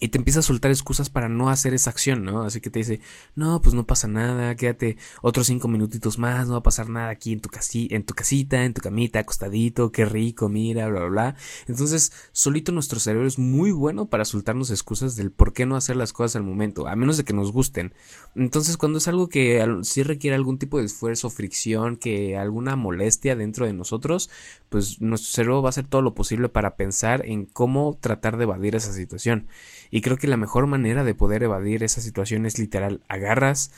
y 0.00 0.08
te 0.08 0.18
empieza 0.18 0.40
a 0.40 0.42
soltar 0.42 0.70
excusas 0.70 1.10
para 1.10 1.28
no 1.28 1.50
hacer 1.50 1.74
esa 1.74 1.90
acción, 1.90 2.24
¿no? 2.24 2.42
Así 2.42 2.60
que 2.60 2.70
te 2.70 2.78
dice, 2.78 3.00
no, 3.34 3.60
pues 3.60 3.74
no 3.74 3.86
pasa 3.86 4.08
nada, 4.08 4.54
quédate 4.56 4.96
otros 5.22 5.46
cinco 5.46 5.68
minutitos 5.68 6.18
más, 6.18 6.46
no 6.46 6.52
va 6.52 6.58
a 6.58 6.62
pasar 6.62 6.88
nada 6.88 7.10
aquí 7.10 7.32
en 7.32 7.40
tu, 7.40 7.48
casi 7.48 7.88
en 7.90 8.04
tu 8.04 8.14
casita, 8.14 8.64
en 8.64 8.74
tu 8.74 8.80
camita, 8.80 9.18
acostadito, 9.18 9.92
qué 9.92 10.04
rico, 10.04 10.48
mira, 10.48 10.88
bla, 10.88 11.00
bla, 11.00 11.08
bla. 11.08 11.36
Entonces, 11.66 12.12
solito 12.32 12.72
nuestro 12.72 13.00
cerebro 13.00 13.26
es 13.26 13.38
muy 13.38 13.72
bueno 13.72 14.06
para 14.06 14.24
soltarnos 14.24 14.70
excusas 14.70 15.16
del 15.16 15.30
por 15.30 15.52
qué 15.52 15.66
no 15.66 15.76
hacer 15.76 15.96
las 15.96 16.12
cosas 16.12 16.36
al 16.36 16.44
momento, 16.44 16.86
a 16.86 16.96
menos 16.96 17.16
de 17.16 17.24
que 17.24 17.32
nos 17.32 17.52
gusten. 17.52 17.92
Entonces, 18.34 18.76
cuando 18.76 18.98
es 18.98 19.08
algo 19.08 19.28
que 19.28 19.64
sí 19.82 20.02
requiere 20.02 20.36
algún 20.36 20.58
tipo 20.58 20.78
de 20.78 20.84
esfuerzo, 20.84 21.30
fricción, 21.30 21.96
que 21.96 22.36
alguna 22.36 22.76
molestia 22.76 23.36
dentro 23.36 23.66
de 23.66 23.72
nosotros, 23.72 24.30
pues 24.68 25.00
nuestro 25.00 25.30
cerebro 25.32 25.62
va 25.62 25.68
a 25.68 25.70
hacer 25.70 25.86
todo 25.86 26.02
lo 26.02 26.14
posible 26.14 26.48
para 26.48 26.76
pensar 26.76 27.24
en 27.26 27.46
cómo 27.46 27.98
tratar 28.00 28.36
de 28.36 28.44
evadir 28.44 28.76
esa 28.76 28.92
situación. 28.92 29.48
Y 29.90 30.00
creo 30.00 30.16
que 30.16 30.26
la 30.26 30.36
mejor 30.36 30.66
manera 30.66 31.04
de 31.04 31.14
poder 31.14 31.42
evadir 31.42 31.82
esa 31.82 32.00
situación 32.00 32.46
es 32.46 32.58
literal, 32.58 33.02
agarras 33.08 33.72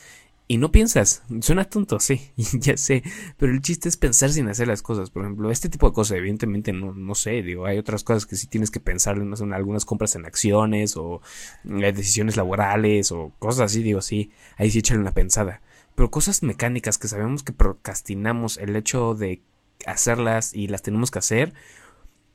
y 0.51 0.57
no 0.57 0.69
piensas. 0.69 1.23
Suena 1.39 1.63
tonto, 1.63 2.01
sí, 2.01 2.31
ya 2.35 2.75
sé, 2.75 3.03
pero 3.37 3.53
el 3.53 3.61
chiste 3.61 3.87
es 3.87 3.95
pensar 3.95 4.31
sin 4.31 4.49
hacer 4.49 4.67
las 4.67 4.81
cosas. 4.81 5.09
Por 5.09 5.23
ejemplo, 5.23 5.49
este 5.49 5.69
tipo 5.69 5.87
de 5.87 5.93
cosas, 5.93 6.17
evidentemente 6.17 6.73
no, 6.73 6.93
no 6.93 7.15
sé, 7.15 7.41
digo, 7.41 7.65
hay 7.65 7.77
otras 7.77 8.03
cosas 8.03 8.25
que 8.25 8.35
sí 8.35 8.47
tienes 8.47 8.69
que 8.69 8.81
pensar, 8.81 9.17
no 9.17 9.35
son 9.37 9.53
algunas 9.53 9.85
compras 9.85 10.15
en 10.15 10.25
acciones 10.25 10.97
o 10.97 11.21
eh, 11.63 11.93
decisiones 11.93 12.35
laborales 12.35 13.13
o 13.13 13.31
cosas 13.39 13.61
así, 13.71 13.81
digo, 13.81 14.01
sí, 14.01 14.31
ahí 14.57 14.69
sí 14.69 14.79
échale 14.79 14.99
una 14.99 15.13
pensada. 15.13 15.61
pero 15.95 16.11
cosas 16.11 16.43
mecánicas 16.43 16.97
que 16.97 17.07
sabemos 17.07 17.43
que 17.43 17.53
procrastinamos 17.53 18.57
el 18.57 18.75
hecho 18.75 19.13
de 19.13 19.41
hacerlas 19.85 20.53
y 20.53 20.67
las 20.67 20.81
tenemos 20.81 21.11
que 21.11 21.19
hacer, 21.19 21.53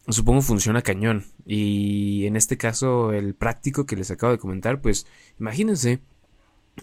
supongo 0.08 0.42
funciona 0.42 0.82
cañón. 0.82 1.24
Y 1.44 2.26
en 2.26 2.36
este 2.36 2.56
caso, 2.56 3.12
el 3.12 3.34
práctico 3.34 3.86
que 3.86 3.96
les 3.96 4.10
acabo 4.10 4.32
de 4.32 4.38
comentar, 4.38 4.80
pues 4.80 5.06
imagínense, 5.38 6.00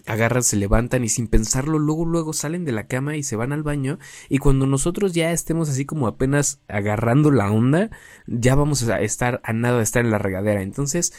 agarran, 0.06 0.42
se 0.42 0.56
levantan 0.56 1.04
y 1.04 1.08
sin 1.08 1.28
pensarlo, 1.28 1.78
luego, 1.78 2.04
luego 2.04 2.32
salen 2.32 2.64
de 2.64 2.72
la 2.72 2.86
cama 2.86 3.16
y 3.16 3.22
se 3.22 3.36
van 3.36 3.52
al 3.52 3.62
baño. 3.62 3.98
Y 4.28 4.38
cuando 4.38 4.66
nosotros 4.66 5.12
ya 5.12 5.32
estemos 5.32 5.68
así 5.68 5.84
como 5.84 6.06
apenas 6.06 6.60
agarrando 6.68 7.30
la 7.30 7.50
onda, 7.50 7.90
ya 8.26 8.54
vamos 8.54 8.88
a 8.88 9.00
estar 9.00 9.40
a 9.44 9.52
nada 9.52 9.78
de 9.78 9.84
estar 9.84 10.04
en 10.04 10.10
la 10.10 10.18
regadera. 10.18 10.62
Entonces, 10.62 11.12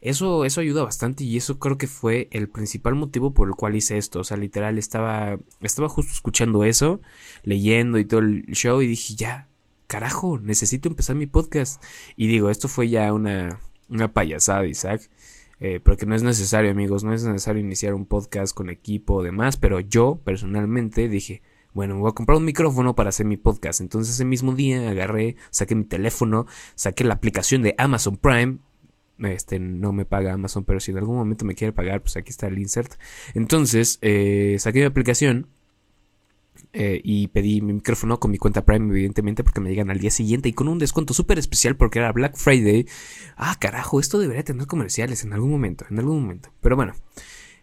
eso, 0.00 0.44
eso 0.44 0.60
ayuda 0.60 0.82
bastante 0.82 1.22
y 1.24 1.36
eso 1.36 1.58
creo 1.60 1.78
que 1.78 1.86
fue 1.86 2.28
el 2.32 2.48
principal 2.48 2.96
motivo 2.96 3.34
por 3.34 3.48
el 3.48 3.54
cual 3.54 3.76
hice 3.76 3.98
esto. 3.98 4.20
O 4.20 4.24
sea, 4.24 4.36
literal, 4.36 4.78
estaba, 4.78 5.38
estaba 5.60 5.88
justo 5.88 6.12
escuchando 6.12 6.64
eso, 6.64 7.00
leyendo 7.44 7.98
y 7.98 8.04
todo 8.04 8.20
el 8.20 8.46
show 8.52 8.82
y 8.82 8.88
dije, 8.88 9.14
ya, 9.14 9.48
carajo, 9.92 10.38
necesito 10.38 10.88
empezar 10.88 11.16
mi 11.16 11.26
podcast. 11.26 11.82
Y 12.16 12.26
digo, 12.26 12.48
esto 12.48 12.66
fue 12.66 12.88
ya 12.88 13.12
una, 13.12 13.60
una 13.90 14.10
payasada, 14.10 14.66
Isaac. 14.66 15.10
Eh, 15.60 15.80
porque 15.84 16.06
no 16.06 16.14
es 16.14 16.22
necesario, 16.22 16.70
amigos, 16.70 17.04
no 17.04 17.12
es 17.12 17.24
necesario 17.24 17.60
iniciar 17.60 17.92
un 17.92 18.06
podcast 18.06 18.54
con 18.54 18.70
equipo 18.70 19.16
o 19.16 19.22
demás, 19.22 19.58
pero 19.58 19.80
yo 19.80 20.18
personalmente 20.24 21.10
dije, 21.10 21.42
bueno, 21.74 21.98
voy 21.98 22.08
a 22.08 22.14
comprar 22.14 22.38
un 22.38 22.46
micrófono 22.46 22.94
para 22.94 23.10
hacer 23.10 23.26
mi 23.26 23.36
podcast. 23.36 23.82
Entonces 23.82 24.14
ese 24.14 24.24
mismo 24.24 24.54
día 24.54 24.88
agarré, 24.88 25.36
saqué 25.50 25.74
mi 25.74 25.84
teléfono, 25.84 26.46
saqué 26.74 27.04
la 27.04 27.12
aplicación 27.12 27.60
de 27.62 27.74
Amazon 27.76 28.16
Prime. 28.16 28.60
Este 29.18 29.60
no 29.60 29.92
me 29.92 30.06
paga 30.06 30.32
Amazon, 30.32 30.64
pero 30.64 30.80
si 30.80 30.90
en 30.90 30.98
algún 30.98 31.16
momento 31.16 31.44
me 31.44 31.54
quiere 31.54 31.74
pagar, 31.74 32.00
pues 32.00 32.16
aquí 32.16 32.30
está 32.30 32.46
el 32.46 32.58
insert. 32.58 32.94
Entonces, 33.34 33.98
eh, 34.00 34.56
saqué 34.58 34.78
mi 34.80 34.86
aplicación 34.86 35.48
eh, 36.72 37.00
y 37.02 37.28
pedí 37.28 37.60
mi 37.60 37.72
micrófono 37.72 38.18
con 38.18 38.30
mi 38.30 38.38
cuenta 38.38 38.64
Prime, 38.64 38.90
evidentemente, 38.90 39.44
porque 39.44 39.60
me 39.60 39.70
llegan 39.70 39.90
al 39.90 39.98
día 39.98 40.10
siguiente 40.10 40.48
y 40.48 40.52
con 40.52 40.68
un 40.68 40.78
descuento 40.78 41.14
súper 41.14 41.38
especial 41.38 41.76
porque 41.76 41.98
era 41.98 42.12
Black 42.12 42.36
Friday. 42.36 42.86
Ah, 43.36 43.56
carajo, 43.58 44.00
esto 44.00 44.18
debería 44.18 44.44
tener 44.44 44.66
comerciales 44.66 45.24
en 45.24 45.32
algún 45.32 45.50
momento, 45.50 45.84
en 45.90 45.98
algún 45.98 46.22
momento. 46.22 46.50
Pero 46.60 46.76
bueno, 46.76 46.94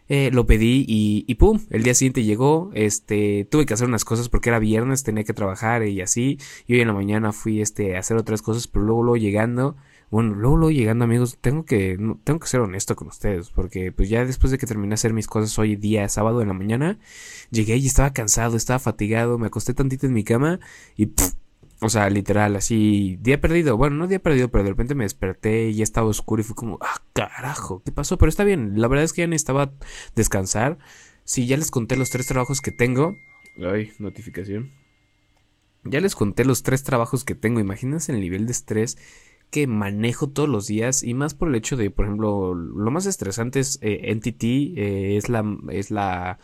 eh, 0.08 0.30
lo 0.32 0.44
pedí 0.44 0.84
y, 0.88 1.34
pum, 1.36 1.60
el 1.70 1.82
día 1.82 1.94
siguiente 1.94 2.24
llegó. 2.24 2.70
Este, 2.74 3.46
tuve 3.50 3.66
que 3.66 3.74
hacer 3.74 3.86
unas 3.86 4.04
cosas 4.04 4.28
porque 4.28 4.48
era 4.48 4.58
viernes, 4.58 5.04
tenía 5.04 5.24
que 5.24 5.32
trabajar 5.32 5.86
y 5.86 6.00
así. 6.00 6.38
Y 6.66 6.74
hoy 6.74 6.80
en 6.80 6.88
la 6.88 6.94
mañana 6.94 7.32
fui 7.32 7.60
este, 7.60 7.96
a 7.96 8.00
hacer 8.00 8.16
otras 8.16 8.42
cosas, 8.42 8.66
pero 8.66 8.84
luego, 8.84 9.02
luego 9.04 9.16
llegando 9.16 9.76
bueno, 10.10 10.34
luego, 10.34 10.56
luego 10.56 10.70
llegando 10.72 11.04
amigos, 11.04 11.38
tengo 11.40 11.64
que, 11.64 11.96
tengo 12.24 12.40
que 12.40 12.48
ser 12.48 12.60
honesto 12.60 12.96
con 12.96 13.08
ustedes, 13.08 13.50
porque 13.50 13.92
pues 13.92 14.08
ya 14.08 14.24
después 14.24 14.50
de 14.50 14.58
que 14.58 14.66
terminé 14.66 14.88
de 14.88 14.94
hacer 14.94 15.12
mis 15.12 15.28
cosas 15.28 15.56
hoy 15.58 15.76
día, 15.76 16.08
sábado 16.08 16.42
en 16.42 16.48
la 16.48 16.54
mañana, 16.54 16.98
llegué 17.50 17.76
y 17.76 17.86
estaba 17.86 18.12
cansado, 18.12 18.56
estaba 18.56 18.80
fatigado, 18.80 19.38
me 19.38 19.46
acosté 19.46 19.72
tantito 19.72 20.06
en 20.06 20.12
mi 20.12 20.24
cama 20.24 20.58
y, 20.96 21.12
o 21.80 21.88
sea, 21.88 22.10
literal, 22.10 22.56
así, 22.56 23.18
día 23.20 23.40
perdido, 23.40 23.76
bueno, 23.76 23.94
no 23.96 24.08
día 24.08 24.18
perdido, 24.18 24.48
pero 24.50 24.64
de 24.64 24.70
repente 24.70 24.96
me 24.96 25.04
desperté 25.04 25.68
y 25.68 25.74
ya 25.76 25.84
estaba 25.84 26.08
oscuro 26.08 26.40
y 26.40 26.44
fue 26.44 26.56
como, 26.56 26.78
ah, 26.80 27.00
carajo, 27.12 27.80
¿qué 27.84 27.92
pasó? 27.92 28.18
Pero 28.18 28.30
está 28.30 28.42
bien, 28.42 28.80
la 28.80 28.88
verdad 28.88 29.04
es 29.04 29.12
que 29.12 29.22
ya 29.22 29.28
necesitaba 29.28 29.72
descansar. 30.16 30.78
Sí, 31.22 31.46
ya 31.46 31.56
les 31.56 31.70
conté 31.70 31.96
los 31.96 32.10
tres 32.10 32.26
trabajos 32.26 32.60
que 32.60 32.72
tengo. 32.72 33.16
Ay, 33.64 33.92
notificación. 34.00 34.72
Ya 35.84 36.00
les 36.00 36.16
conté 36.16 36.44
los 36.44 36.64
tres 36.64 36.82
trabajos 36.82 37.24
que 37.24 37.36
tengo. 37.36 37.60
Imagínense 37.60 38.12
el 38.12 38.20
nivel 38.20 38.46
de 38.46 38.52
estrés 38.52 38.98
que 39.50 39.66
manejo 39.66 40.30
todos 40.30 40.48
los 40.48 40.66
días 40.66 41.02
y 41.02 41.14
más 41.14 41.34
por 41.34 41.48
el 41.48 41.54
hecho 41.56 41.76
de, 41.76 41.90
por 41.90 42.06
ejemplo, 42.06 42.54
lo 42.54 42.90
más 42.90 43.06
estresante 43.06 43.60
es 43.60 43.78
eh, 43.82 44.14
NTT, 44.14 44.44
eh, 44.44 45.16
es 45.16 45.28
la, 45.28 45.44
es 45.70 45.90
la, 45.90 46.38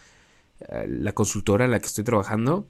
eh, 0.61 0.87
la 0.89 1.13
consultora 1.13 1.65
en 1.65 1.71
la 1.71 1.81
que 1.81 1.87
estoy 1.87 2.05
trabajando, 2.05 2.67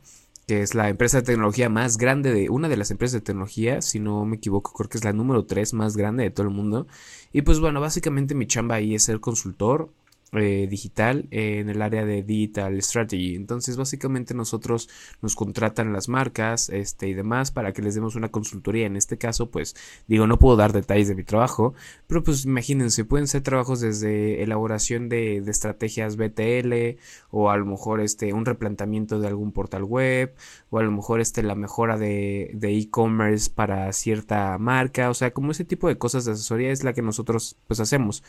que 0.46 0.62
es 0.62 0.74
la 0.74 0.88
empresa 0.88 1.18
de 1.18 1.24
tecnología 1.24 1.68
más 1.68 1.96
grande 1.98 2.32
de, 2.32 2.50
una 2.50 2.68
de 2.68 2.76
las 2.76 2.90
empresas 2.90 3.14
de 3.14 3.20
tecnología, 3.22 3.82
si 3.82 3.98
no 3.98 4.24
me 4.26 4.36
equivoco, 4.36 4.72
creo 4.72 4.88
que 4.88 4.98
es 4.98 5.04
la 5.04 5.12
número 5.12 5.46
3 5.46 5.74
más 5.74 5.96
grande 5.96 6.24
de 6.24 6.30
todo 6.30 6.46
el 6.46 6.54
mundo. 6.54 6.86
Y 7.32 7.42
pues 7.42 7.58
bueno, 7.60 7.80
básicamente 7.80 8.34
mi 8.34 8.46
chamba 8.46 8.76
ahí 8.76 8.94
es 8.94 9.04
ser 9.04 9.20
consultor 9.20 9.90
eh, 10.32 10.66
digital 10.68 11.28
en 11.30 11.68
el 11.70 11.80
área 11.82 12.04
de 12.04 12.22
digital 12.24 12.82
strategy. 12.82 13.36
Entonces 13.36 13.76
básicamente 13.76 14.34
nosotros 14.34 14.88
nos 15.22 15.36
contratan 15.36 15.92
las 15.92 16.08
marcas 16.08 16.68
este 16.68 17.08
y 17.08 17.14
demás 17.14 17.52
para 17.52 17.72
que 17.72 17.80
les 17.80 17.94
demos 17.94 18.16
una 18.16 18.30
consultoría. 18.30 18.86
En 18.86 18.96
este 18.96 19.18
caso 19.18 19.50
pues 19.50 19.76
digo 20.08 20.26
no 20.26 20.38
puedo 20.38 20.56
dar 20.56 20.72
detalles 20.72 21.06
de 21.08 21.14
mi 21.14 21.22
trabajo 21.22 21.74
pero 22.08 22.24
pues 22.24 22.44
imagínense 22.44 23.04
pueden 23.04 23.28
ser 23.28 23.42
trabajos 23.42 23.80
desde 23.80 24.42
elaboración 24.42 25.08
de, 25.08 25.36
estrategias 25.46 26.16
BTL 26.16 26.98
o 27.30 27.50
a 27.50 27.56
lo 27.56 27.66
mejor 27.66 28.00
este 28.00 28.32
un 28.32 28.44
replanteamiento 28.44 29.20
de 29.20 29.28
algún 29.28 29.52
portal 29.52 29.84
web 29.84 30.34
o 30.70 30.78
a 30.78 30.82
lo 30.82 30.90
mejor 30.90 31.20
este 31.20 31.44
la 31.44 31.54
mejora 31.54 31.96
de 31.98 32.50
e-commerce 32.62 33.48
para 33.48 33.92
cierta 33.92 34.58
marca. 34.58 35.08
O 35.08 35.14
sea 35.14 35.32
como 35.32 35.52
ese 35.52 35.64
tipo 35.64 35.86
de 35.86 35.98
cosas 35.98 36.24
de 36.24 36.32
asesoría 36.32 36.72
es 36.72 36.82
la 36.82 36.92
que 36.94 37.02
nosotros 37.02 37.56
pues 37.68 37.78
hacemos 37.78 38.24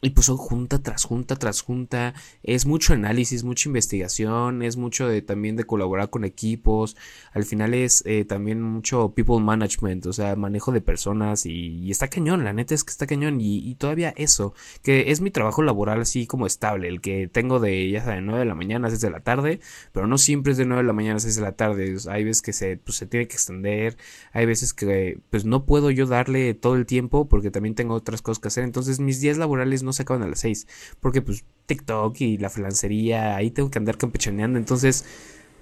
y 0.00 0.10
pues 0.10 0.26
son 0.26 0.36
junta 0.36 0.82
tras 0.82 1.04
junta 1.04 1.36
tras 1.36 1.62
junta. 1.62 2.14
Es 2.42 2.66
mucho 2.66 2.92
análisis, 2.92 3.42
mucha 3.42 3.68
investigación, 3.68 4.62
es 4.62 4.76
mucho 4.76 5.08
de 5.08 5.22
también 5.22 5.56
de 5.56 5.64
colaborar 5.64 6.10
con 6.10 6.24
equipos. 6.24 6.96
Al 7.32 7.44
final 7.44 7.72
es 7.72 8.02
eh, 8.06 8.24
también 8.24 8.60
mucho 8.60 9.14
people 9.14 9.40
management, 9.40 10.06
o 10.06 10.12
sea, 10.12 10.36
manejo 10.36 10.72
de 10.72 10.82
personas 10.82 11.46
y, 11.46 11.90
está 11.90 12.08
cañón, 12.08 12.44
la 12.44 12.52
neta 12.52 12.74
es 12.74 12.84
que 12.84 12.90
está 12.90 13.06
cañón. 13.06 13.40
Y, 13.40 13.74
todavía 13.76 14.12
eso, 14.16 14.54
que 14.82 15.10
es 15.10 15.20
mi 15.20 15.30
trabajo 15.30 15.62
laboral 15.62 16.00
así 16.00 16.26
como 16.26 16.46
estable, 16.46 16.88
el 16.88 17.00
que 17.00 17.28
tengo 17.28 17.58
de, 17.58 17.90
ya 17.90 18.04
saben, 18.04 18.26
9 18.26 18.40
de 18.40 18.46
la 18.46 18.54
mañana 18.54 18.88
a 18.88 18.90
6 18.90 19.00
de 19.00 19.10
la 19.10 19.20
tarde, 19.20 19.60
pero 19.92 20.06
no 20.06 20.18
siempre 20.18 20.52
es 20.52 20.58
de 20.58 20.66
9 20.66 20.82
de 20.82 20.86
la 20.86 20.92
mañana 20.92 21.16
a 21.16 21.20
6 21.20 21.36
de 21.36 21.42
la 21.42 21.52
tarde. 21.52 21.96
hay 22.10 22.24
veces 22.24 22.42
que 22.42 22.52
se, 22.52 22.76
pues, 22.76 22.98
se 22.98 23.06
tiene 23.06 23.26
que 23.26 23.34
extender, 23.34 23.96
hay 24.32 24.46
veces 24.46 24.74
que 24.74 25.18
pues 25.30 25.44
no 25.44 25.64
puedo 25.64 25.90
yo 25.90 26.06
darle 26.06 26.54
todo 26.54 26.76
el 26.76 26.86
tiempo 26.86 27.28
porque 27.28 27.50
también 27.50 27.74
tengo 27.74 27.94
otras 27.94 28.22
cosas 28.22 28.40
que 28.40 28.48
hacer. 28.48 28.64
Entonces 28.64 29.00
mis 29.00 29.20
días 29.20 29.38
laborales 29.38 29.82
no 29.82 29.93
se 29.94 30.02
acaban 30.02 30.22
a 30.22 30.28
las 30.28 30.40
6. 30.40 30.66
Porque 31.00 31.22
pues 31.22 31.44
TikTok 31.66 32.20
y 32.20 32.38
la 32.38 32.50
flancería, 32.50 33.36
ahí 33.36 33.50
tengo 33.50 33.70
que 33.70 33.78
andar 33.78 33.96
campechaneando. 33.96 34.58
Entonces 34.58 35.04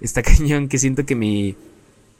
está 0.01 0.21
cañón 0.23 0.67
que 0.67 0.77
siento 0.77 1.05
que 1.05 1.15
mi, 1.15 1.55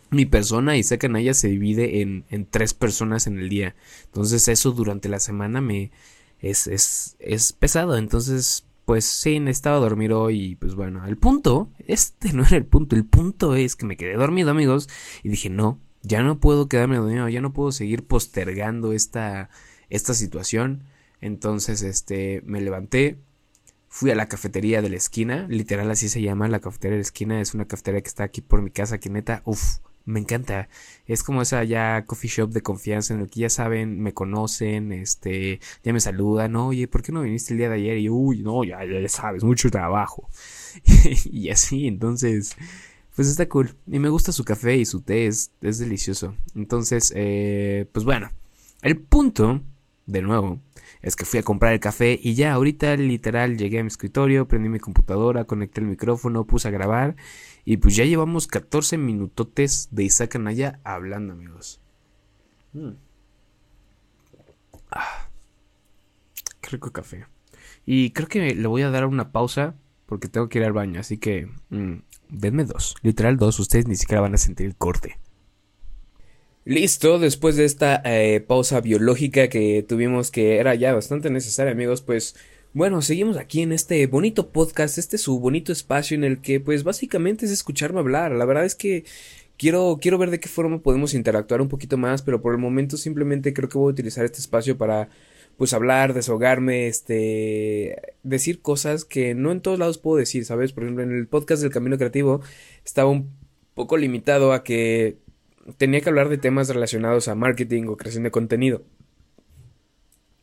mi 0.09 0.25
persona 0.25 0.77
y 0.77 0.81
ella 0.81 1.33
se 1.33 1.49
divide 1.49 2.01
en, 2.01 2.25
en, 2.29 2.45
tres 2.45 2.73
personas 2.73 3.27
en 3.27 3.39
el 3.39 3.49
día. 3.49 3.75
Entonces 4.05 4.47
eso 4.47 4.71
durante 4.71 5.09
la 5.09 5.19
semana 5.19 5.61
me 5.61 5.91
es, 6.39 6.67
es, 6.67 7.15
es 7.19 7.53
pesado. 7.53 7.97
Entonces 7.97 8.65
pues 8.85 9.05
sí, 9.05 9.39
necesitaba 9.39 9.79
dormir 9.79 10.11
hoy 10.13 10.41
y 10.41 10.55
pues 10.55 10.75
bueno, 10.75 11.05
el 11.05 11.17
punto, 11.17 11.69
este 11.87 12.33
no 12.33 12.43
era 12.43 12.57
el 12.57 12.65
punto, 12.65 12.95
el 12.95 13.05
punto 13.05 13.55
es 13.55 13.75
que 13.75 13.85
me 13.85 13.95
quedé 13.95 14.15
dormido 14.15 14.51
amigos 14.51 14.89
y 15.23 15.29
dije 15.29 15.49
no, 15.49 15.79
ya 16.01 16.21
no 16.21 16.39
puedo 16.39 16.67
quedarme 16.67 16.97
dormido, 16.97 17.29
ya 17.29 17.41
no 17.41 17.53
puedo 17.53 17.71
seguir 17.71 18.05
postergando 18.05 18.91
esta, 18.93 19.49
esta 19.89 20.13
situación. 20.13 20.83
Entonces, 21.23 21.83
este, 21.83 22.41
me 22.45 22.59
levanté, 22.59 23.17
fui 23.87 24.11
a 24.11 24.15
la 24.15 24.27
cafetería 24.27 24.81
de 24.81 24.89
la 24.89 24.97
esquina, 24.97 25.47
literal 25.47 25.89
así 25.89 26.09
se 26.09 26.21
llama, 26.21 26.49
la 26.49 26.59
cafetería 26.59 26.95
de 26.95 26.97
la 26.97 27.03
esquina, 27.03 27.39
es 27.39 27.53
una 27.53 27.65
cafetería 27.65 28.01
que 28.01 28.09
está 28.09 28.25
aquí 28.25 28.41
por 28.41 28.61
mi 28.61 28.71
casa, 28.71 28.97
que 28.97 29.09
neta, 29.09 29.41
uff, 29.45 29.77
me 30.03 30.19
encanta. 30.19 30.67
Es 31.07 31.23
como 31.23 31.41
esa 31.41 31.63
ya 31.63 32.03
coffee 32.05 32.29
shop 32.29 32.49
de 32.49 32.61
confianza 32.61 33.13
en 33.13 33.21
el 33.21 33.29
que 33.29 33.39
ya 33.39 33.49
saben, 33.49 34.01
me 34.01 34.13
conocen, 34.13 34.91
este, 34.91 35.61
ya 35.81 35.93
me 35.93 36.01
saludan, 36.01 36.57
oye, 36.57 36.89
¿por 36.89 37.03
qué 37.03 37.13
no 37.13 37.21
viniste 37.21 37.53
el 37.53 37.59
día 37.59 37.69
de 37.69 37.75
ayer? 37.75 37.97
Y 37.99 38.09
uy, 38.09 38.43
no, 38.43 38.65
ya, 38.65 38.83
ya, 38.83 39.07
sabes, 39.07 39.45
mucho 39.45 39.71
trabajo. 39.71 40.29
y 41.31 41.49
así, 41.51 41.87
entonces, 41.87 42.57
pues 43.15 43.29
está 43.29 43.47
cool. 43.47 43.75
Y 43.87 43.99
me 43.99 44.09
gusta 44.09 44.33
su 44.33 44.43
café 44.43 44.75
y 44.75 44.85
su 44.85 44.99
té, 44.99 45.27
es, 45.27 45.51
es 45.61 45.79
delicioso. 45.79 46.35
Entonces, 46.53 47.13
eh, 47.15 47.87
pues 47.93 48.03
bueno, 48.03 48.29
el 48.81 48.97
punto, 48.97 49.61
de 50.05 50.21
nuevo, 50.21 50.59
es 51.03 51.17
que 51.17 51.25
fui 51.25 51.39
a 51.39 51.43
comprar 51.43 51.73
el 51.73 51.81
café 51.81 52.17
y 52.21 52.33
ya 52.33 52.53
ahorita 52.53 52.95
literal 52.95 53.57
llegué 53.57 53.79
a 53.79 53.83
mi 53.83 53.87
escritorio, 53.87 54.47
prendí 54.47 54.69
mi 54.69 54.79
computadora, 54.79 55.43
conecté 55.43 55.81
el 55.81 55.87
micrófono, 55.87 56.45
puse 56.45 56.69
a 56.69 56.71
grabar 56.71 57.17
y 57.65 57.77
pues 57.77 57.95
ya 57.95 58.05
llevamos 58.05 58.47
14 58.47 58.97
minutotes 58.97 59.89
de 59.91 60.05
Isaac 60.05 60.37
Anaya 60.37 60.79
hablando 60.85 61.33
amigos. 61.33 61.81
Mm. 62.71 62.91
Ah, 64.91 65.27
qué 66.61 66.69
rico 66.69 66.91
café. 66.91 67.25
Y 67.85 68.11
creo 68.11 68.29
que 68.29 68.55
le 68.55 68.67
voy 68.67 68.83
a 68.83 68.89
dar 68.89 69.05
una 69.05 69.33
pausa 69.33 69.75
porque 70.05 70.29
tengo 70.29 70.47
que 70.47 70.59
ir 70.59 70.65
al 70.65 70.73
baño, 70.73 71.01
así 71.01 71.17
que 71.17 71.49
mm, 71.69 71.95
denme 72.29 72.63
dos, 72.63 72.95
literal 73.01 73.35
dos, 73.35 73.59
ustedes 73.59 73.87
ni 73.87 73.97
siquiera 73.97 74.21
van 74.21 74.35
a 74.35 74.37
sentir 74.37 74.67
el 74.67 74.75
corte. 74.75 75.19
Listo, 76.65 77.19
después 77.19 77.57
de 77.57 77.65
esta 77.65 78.01
eh, 78.05 78.39
pausa 78.39 78.79
biológica 78.79 79.49
que 79.49 79.83
tuvimos 79.83 80.31
que 80.31 80.57
era 80.57 80.75
ya 80.75 80.93
bastante 80.93 81.29
necesaria 81.29 81.73
amigos, 81.73 82.01
pues 82.01 82.35
bueno, 82.71 83.01
seguimos 83.01 83.35
aquí 83.35 83.61
en 83.61 83.73
este 83.73 84.07
bonito 84.07 84.49
podcast, 84.49 84.97
este 84.97 85.17
su 85.17 85.39
bonito 85.41 85.73
espacio 85.73 86.15
en 86.15 86.23
el 86.23 86.39
que 86.39 86.61
pues 86.61 86.85
básicamente 86.85 87.45
es 87.45 87.51
escucharme 87.51 87.99
hablar. 87.99 88.31
La 88.31 88.45
verdad 88.45 88.63
es 88.63 88.75
que 88.75 89.03
quiero, 89.57 89.99
quiero 90.01 90.17
ver 90.17 90.31
de 90.31 90.39
qué 90.39 90.47
forma 90.47 90.81
podemos 90.81 91.13
interactuar 91.13 91.61
un 91.61 91.67
poquito 91.67 91.97
más, 91.97 92.21
pero 92.21 92.41
por 92.41 92.53
el 92.53 92.59
momento 92.59 92.95
simplemente 92.95 93.53
creo 93.53 93.67
que 93.67 93.77
voy 93.77 93.89
a 93.89 93.93
utilizar 93.93 94.23
este 94.23 94.39
espacio 94.39 94.77
para 94.77 95.09
pues 95.57 95.73
hablar, 95.73 96.13
desahogarme, 96.13 96.87
este, 96.87 98.01
decir 98.23 98.61
cosas 98.61 99.03
que 99.05 99.35
no 99.35 99.51
en 99.51 99.61
todos 99.61 99.79
lados 99.79 99.97
puedo 99.97 100.17
decir, 100.17 100.45
¿sabes? 100.45 100.71
Por 100.71 100.83
ejemplo, 100.83 101.03
en 101.03 101.11
el 101.11 101.27
podcast 101.27 101.61
del 101.61 101.71
Camino 101.71 101.97
Creativo 101.97 102.41
estaba 102.85 103.09
un 103.09 103.31
poco 103.75 103.97
limitado 103.97 104.53
a 104.53 104.63
que 104.63 105.17
tenía 105.77 106.01
que 106.01 106.09
hablar 106.09 106.29
de 106.29 106.37
temas 106.37 106.69
relacionados 106.69 107.27
a 107.27 107.35
marketing 107.35 107.83
o 107.87 107.97
creación 107.97 108.23
de 108.23 108.31
contenido. 108.31 108.83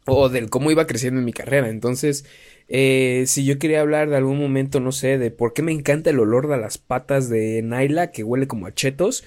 O 0.06 0.28
del 0.28 0.50
cómo 0.50 0.70
iba 0.70 0.86
creciendo 0.86 1.20
en 1.20 1.26
mi 1.26 1.32
carrera. 1.32 1.68
Entonces, 1.68 2.24
eh, 2.68 3.24
si 3.26 3.44
yo 3.44 3.58
quería 3.58 3.80
hablar 3.80 4.08
de 4.08 4.16
algún 4.16 4.38
momento, 4.38 4.80
no 4.80 4.92
sé, 4.92 5.18
de 5.18 5.30
por 5.30 5.52
qué 5.52 5.62
me 5.62 5.72
encanta 5.72 6.10
el 6.10 6.18
olor 6.18 6.48
de 6.48 6.56
las 6.56 6.78
patas 6.78 7.28
de 7.28 7.62
Naila, 7.62 8.10
que 8.10 8.24
huele 8.24 8.46
como 8.46 8.66
a 8.66 8.74
chetos, 8.74 9.24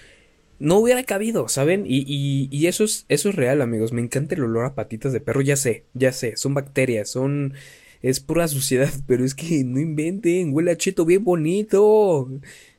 no 0.59 0.77
hubiera 0.77 1.03
cabido, 1.03 1.47
¿saben? 1.47 1.85
Y, 1.85 1.99
y, 2.07 2.49
y, 2.51 2.67
eso, 2.67 2.83
es, 2.83 3.05
eso 3.09 3.29
es 3.29 3.35
real, 3.35 3.61
amigos. 3.61 3.93
Me 3.93 4.01
encanta 4.01 4.35
el 4.35 4.43
olor 4.43 4.65
a 4.65 4.75
patitas 4.75 5.13
de 5.13 5.21
perro, 5.21 5.41
ya 5.41 5.55
sé, 5.55 5.85
ya 5.93 6.11
sé. 6.11 6.37
Son 6.37 6.53
bacterias, 6.53 7.09
son... 7.09 7.53
Es 8.01 8.19
pura 8.19 8.47
suciedad, 8.49 8.91
pero 9.07 9.23
es 9.23 9.35
que 9.35 9.63
no 9.63 9.79
inventen, 9.79 10.53
huele 10.53 10.71
a 10.71 10.77
cheto 10.77 11.05
bien 11.05 11.23
bonito. 11.23 12.29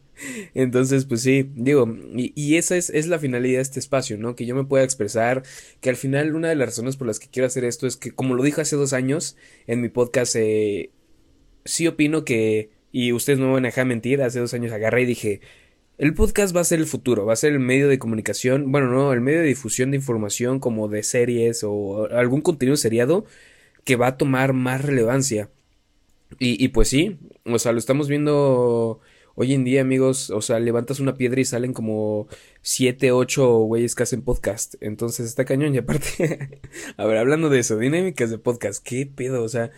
Entonces, 0.54 1.04
pues 1.04 1.22
sí, 1.22 1.50
digo, 1.54 1.88
y, 2.14 2.56
esa 2.56 2.76
es, 2.76 2.90
es, 2.90 3.06
la 3.06 3.18
finalidad 3.18 3.58
de 3.58 3.62
este 3.62 3.80
espacio, 3.80 4.18
¿no? 4.18 4.34
Que 4.36 4.46
yo 4.46 4.54
me 4.54 4.64
pueda 4.64 4.84
expresar, 4.84 5.42
que 5.80 5.90
al 5.90 5.96
final 5.96 6.34
una 6.34 6.48
de 6.48 6.56
las 6.56 6.68
razones 6.68 6.96
por 6.96 7.06
las 7.06 7.18
que 7.18 7.28
quiero 7.28 7.46
hacer 7.46 7.64
esto 7.64 7.86
es 7.86 7.96
que, 7.96 8.10
como 8.10 8.34
lo 8.34 8.42
dije 8.42 8.60
hace 8.60 8.76
dos 8.76 8.92
años 8.92 9.36
en 9.66 9.80
mi 9.80 9.88
podcast, 9.88 10.36
eh, 10.36 10.90
sí 11.64 11.86
opino 11.86 12.24
que, 12.24 12.70
y 12.92 13.12
ustedes 13.12 13.38
no 13.38 13.46
me 13.46 13.52
van 13.54 13.64
a 13.64 13.68
dejar 13.68 13.86
mentir, 13.86 14.22
hace 14.22 14.40
dos 14.40 14.54
años 14.54 14.72
agarré 14.72 15.02
y 15.02 15.06
dije, 15.06 15.40
el 15.98 16.14
podcast 16.14 16.54
va 16.54 16.60
a 16.60 16.64
ser 16.64 16.78
el 16.78 16.86
futuro, 16.86 17.26
va 17.26 17.32
a 17.32 17.36
ser 17.36 17.52
el 17.52 17.60
medio 17.60 17.88
de 17.88 17.98
comunicación, 17.98 18.70
bueno, 18.70 18.88
no, 18.88 19.12
el 19.12 19.20
medio 19.20 19.40
de 19.40 19.46
difusión 19.46 19.90
de 19.90 19.96
información 19.96 20.60
como 20.60 20.88
de 20.88 21.02
series 21.02 21.64
o 21.64 22.08
algún 22.12 22.40
contenido 22.40 22.76
seriado 22.76 23.24
que 23.84 23.96
va 23.96 24.08
a 24.08 24.16
tomar 24.16 24.52
más 24.52 24.84
relevancia. 24.84 25.50
Y, 26.38 26.62
y 26.62 26.68
pues 26.68 26.88
sí, 26.88 27.18
o 27.44 27.58
sea, 27.58 27.72
lo 27.72 27.78
estamos 27.78 28.08
viendo 28.08 29.00
hoy 29.40 29.54
en 29.54 29.62
día, 29.62 29.82
amigos, 29.82 30.30
o 30.30 30.42
sea, 30.42 30.58
levantas 30.58 30.98
una 30.98 31.14
piedra 31.14 31.40
y 31.40 31.44
salen 31.44 31.72
como 31.72 32.26
siete, 32.60 33.12
ocho 33.12 33.58
güeyes 33.58 33.94
que 33.94 34.02
hacen 34.02 34.22
podcast. 34.22 34.74
Entonces 34.80 35.26
está 35.26 35.44
cañón 35.44 35.76
y 35.76 35.78
aparte, 35.78 36.60
a 36.96 37.06
ver, 37.06 37.18
hablando 37.18 37.48
de 37.48 37.60
eso, 37.60 37.78
dinámicas 37.78 38.30
de 38.30 38.38
podcast, 38.38 38.84
¿qué 38.84 39.06
pedo? 39.06 39.44
O 39.44 39.48
sea, 39.48 39.70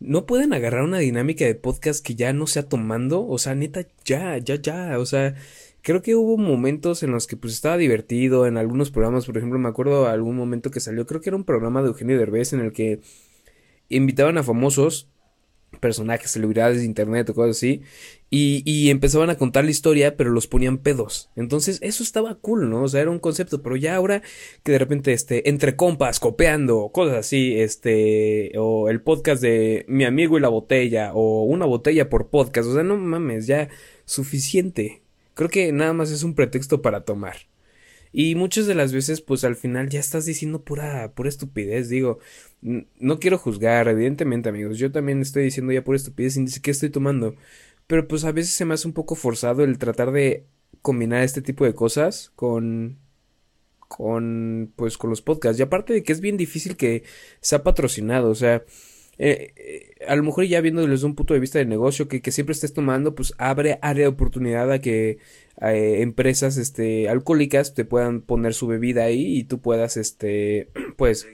no 0.00 0.24
pueden 0.24 0.54
agarrar 0.54 0.82
una 0.82 0.98
dinámica 0.98 1.44
de 1.44 1.54
podcast 1.54 2.02
que 2.04 2.14
ya 2.14 2.32
no 2.32 2.46
sea 2.46 2.70
tomando, 2.70 3.26
o 3.28 3.36
sea, 3.36 3.54
neta, 3.54 3.86
ya, 4.06 4.38
ya, 4.38 4.54
ya, 4.54 4.98
o 4.98 5.04
sea, 5.04 5.34
creo 5.82 6.00
que 6.00 6.14
hubo 6.14 6.38
momentos 6.38 7.02
en 7.02 7.10
los 7.10 7.26
que 7.26 7.36
pues 7.36 7.52
estaba 7.52 7.76
divertido 7.76 8.46
en 8.46 8.56
algunos 8.56 8.90
programas, 8.90 9.26
por 9.26 9.36
ejemplo, 9.36 9.58
me 9.58 9.68
acuerdo 9.68 10.06
algún 10.08 10.36
momento 10.36 10.70
que 10.70 10.80
salió, 10.80 11.04
creo 11.06 11.20
que 11.20 11.28
era 11.28 11.36
un 11.36 11.44
programa 11.44 11.82
de 11.82 11.88
Eugenio 11.88 12.18
Derbez 12.18 12.54
en 12.54 12.60
el 12.60 12.72
que 12.72 13.00
invitaban 13.90 14.38
a 14.38 14.42
famosos 14.42 15.10
personajes, 15.80 16.30
celebridades 16.30 16.78
de 16.78 16.84
internet 16.86 17.28
o 17.30 17.34
cosas 17.34 17.58
así, 17.58 17.82
y, 18.34 18.62
y, 18.64 18.88
empezaban 18.88 19.28
a 19.28 19.36
contar 19.36 19.66
la 19.66 19.70
historia, 19.70 20.16
pero 20.16 20.30
los 20.30 20.46
ponían 20.46 20.78
pedos. 20.78 21.28
Entonces, 21.36 21.78
eso 21.82 22.02
estaba 22.02 22.36
cool, 22.36 22.70
¿no? 22.70 22.84
O 22.84 22.88
sea, 22.88 23.02
era 23.02 23.10
un 23.10 23.18
concepto, 23.18 23.62
pero 23.62 23.76
ya 23.76 23.94
ahora 23.94 24.22
que 24.62 24.72
de 24.72 24.78
repente, 24.78 25.12
este, 25.12 25.50
entre 25.50 25.76
compas, 25.76 26.18
copeando, 26.18 26.88
cosas 26.94 27.18
así, 27.18 27.60
este, 27.60 28.52
o 28.56 28.88
el 28.88 29.02
podcast 29.02 29.42
de 29.42 29.84
mi 29.86 30.06
amigo 30.06 30.38
y 30.38 30.40
la 30.40 30.48
botella, 30.48 31.12
o 31.12 31.44
una 31.44 31.66
botella 31.66 32.08
por 32.08 32.30
podcast, 32.30 32.68
o 32.70 32.72
sea, 32.72 32.82
no 32.82 32.96
mames, 32.96 33.46
ya 33.46 33.68
suficiente. 34.06 35.02
Creo 35.34 35.50
que 35.50 35.70
nada 35.72 35.92
más 35.92 36.10
es 36.10 36.22
un 36.22 36.34
pretexto 36.34 36.80
para 36.80 37.04
tomar. 37.04 37.36
Y 38.12 38.34
muchas 38.34 38.66
de 38.66 38.74
las 38.74 38.92
veces, 38.94 39.20
pues 39.20 39.44
al 39.44 39.56
final 39.56 39.88
ya 39.88 40.00
estás 40.00 40.24
diciendo 40.26 40.62
pura, 40.62 41.12
pura 41.14 41.28
estupidez. 41.28 41.88
Digo, 41.88 42.18
no 42.62 43.18
quiero 43.18 43.38
juzgar, 43.38 43.88
evidentemente, 43.88 44.50
amigos. 44.50 44.78
Yo 44.78 44.92
también 44.92 45.20
estoy 45.20 45.44
diciendo 45.44 45.72
ya 45.72 45.84
pura 45.84 45.96
estupidez 45.96 46.36
y 46.36 46.44
dice 46.44 46.60
que 46.60 46.70
estoy 46.70 46.90
tomando. 46.90 47.36
Pero 47.86 48.08
pues 48.08 48.24
a 48.24 48.32
veces 48.32 48.52
se 48.52 48.64
me 48.64 48.74
hace 48.74 48.88
un 48.88 48.94
poco 48.94 49.14
forzado 49.14 49.64
el 49.64 49.78
tratar 49.78 50.12
de 50.12 50.46
combinar 50.82 51.22
este 51.22 51.42
tipo 51.42 51.64
de 51.64 51.74
cosas 51.74 52.32
con 52.34 52.98
con 53.88 54.72
pues 54.76 54.96
con 54.96 55.10
los 55.10 55.22
podcasts. 55.22 55.58
Y 55.60 55.62
aparte 55.62 55.92
de 55.92 56.02
que 56.02 56.12
es 56.12 56.20
bien 56.20 56.36
difícil 56.36 56.76
que 56.76 57.04
sea 57.40 57.62
patrocinado 57.62 58.30
o 58.30 58.34
sea 58.34 58.64
eh, 59.18 59.52
eh, 59.56 60.04
a 60.08 60.16
lo 60.16 60.22
mejor 60.22 60.44
ya 60.46 60.60
viendo 60.62 60.86
desde 60.86 61.04
un 61.04 61.14
punto 61.14 61.34
de 61.34 61.40
vista 61.40 61.58
de 61.58 61.66
negocio 61.66 62.08
que, 62.08 62.22
que 62.22 62.32
siempre 62.32 62.54
estés 62.54 62.72
tomando 62.72 63.14
pues 63.14 63.34
abre 63.36 63.78
área 63.82 64.04
de 64.04 64.08
oportunidad 64.08 64.72
a 64.72 64.80
que 64.80 65.18
eh, 65.60 66.00
empresas 66.00 66.56
este 66.56 67.10
alcohólicas 67.10 67.74
te 67.74 67.84
puedan 67.84 68.22
poner 68.22 68.54
su 68.54 68.66
bebida 68.66 69.04
ahí 69.04 69.36
y 69.36 69.44
tú 69.44 69.60
puedas 69.60 69.98
este 69.98 70.70
pues 70.96 71.26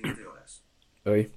hoy 1.05 1.31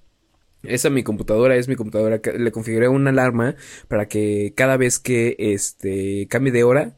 esa 0.64 0.90
mi 0.90 1.04
computadora 1.04 1.56
es 1.56 1.68
mi 1.68 1.76
computadora. 1.76 2.22
Le 2.38 2.52
configuré 2.52 2.88
una 2.88 3.10
alarma 3.10 3.56
para 3.88 4.08
que 4.08 4.54
cada 4.56 4.78
vez 4.78 5.00
que 5.00 5.36
este 5.40 6.28
cambie 6.30 6.52
de 6.52 6.64
hora 6.64 6.96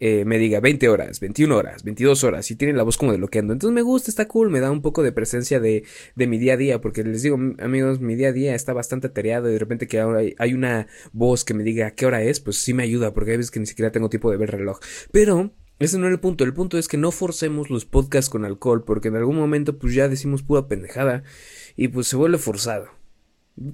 eh, 0.00 0.24
me 0.26 0.38
diga 0.38 0.60
20 0.60 0.88
horas, 0.88 1.20
21 1.20 1.56
horas, 1.56 1.82
22 1.84 2.24
horas 2.24 2.50
y 2.50 2.56
tiene 2.56 2.74
la 2.74 2.82
voz 2.82 2.98
como 2.98 3.12
de 3.12 3.18
loquendo. 3.18 3.52
Entonces 3.52 3.74
me 3.74 3.82
gusta, 3.82 4.10
está 4.10 4.28
cool, 4.28 4.50
me 4.50 4.60
da 4.60 4.70
un 4.70 4.82
poco 4.82 5.02
de 5.02 5.12
presencia 5.12 5.60
de, 5.60 5.84
de 6.14 6.26
mi 6.26 6.36
día 6.36 6.54
a 6.54 6.56
día 6.56 6.80
porque 6.80 7.04
les 7.04 7.22
digo 7.22 7.38
amigos, 7.58 8.00
mi 8.00 8.14
día 8.14 8.28
a 8.28 8.32
día 8.32 8.54
está 8.54 8.72
bastante 8.72 9.06
atareado 9.06 9.48
y 9.48 9.52
de 9.52 9.58
repente 9.58 9.86
que 9.86 10.00
ahora 10.00 10.18
hay, 10.18 10.34
hay 10.38 10.52
una 10.52 10.88
voz 11.12 11.44
que 11.44 11.54
me 11.54 11.62
diga 11.62 11.92
qué 11.92 12.06
hora 12.06 12.22
es, 12.22 12.40
pues 12.40 12.56
sí 12.58 12.74
me 12.74 12.82
ayuda 12.82 13.14
porque 13.14 13.30
hay 13.30 13.36
veces 13.38 13.50
que 13.50 13.60
ni 13.60 13.66
siquiera 13.66 13.92
tengo 13.92 14.10
tiempo 14.10 14.30
de 14.30 14.36
ver 14.36 14.50
reloj. 14.50 14.78
Pero 15.10 15.52
ese 15.78 15.98
no 15.98 16.06
es 16.06 16.12
el 16.12 16.20
punto, 16.20 16.44
el 16.44 16.54
punto 16.54 16.78
es 16.78 16.86
que 16.86 16.96
no 16.96 17.10
forcemos 17.10 17.70
los 17.70 17.84
podcasts 17.84 18.30
con 18.30 18.44
alcohol 18.44 18.84
porque 18.84 19.08
en 19.08 19.16
algún 19.16 19.36
momento 19.36 19.78
pues 19.78 19.94
ya 19.94 20.08
decimos 20.08 20.42
pura 20.42 20.68
pendejada 20.68 21.24
y 21.76 21.88
pues 21.88 22.06
se 22.06 22.16
vuelve 22.16 22.38
forzado. 22.38 22.88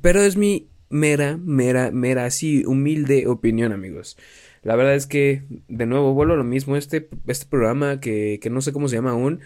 Pero 0.03 0.21
es 0.23 0.37
mi 0.37 0.69
mera, 0.89 1.37
mera, 1.37 1.91
mera, 1.91 2.27
así 2.27 2.65
humilde 2.67 3.27
opinión, 3.27 3.73
amigos. 3.73 4.17
La 4.63 4.77
verdad 4.77 4.95
es 4.95 5.07
que, 5.07 5.45
de 5.69 5.87
nuevo, 5.87 6.13
vuelvo 6.13 6.35
a 6.35 6.37
lo 6.37 6.45
mismo. 6.45 6.77
Este, 6.77 7.09
este 7.27 7.47
programa, 7.47 8.01
que, 8.01 8.39
que 8.43 8.51
no 8.51 8.61
sé 8.61 8.73
cómo 8.73 8.89
se 8.89 8.97
llama 8.97 9.13
aún, 9.13 9.41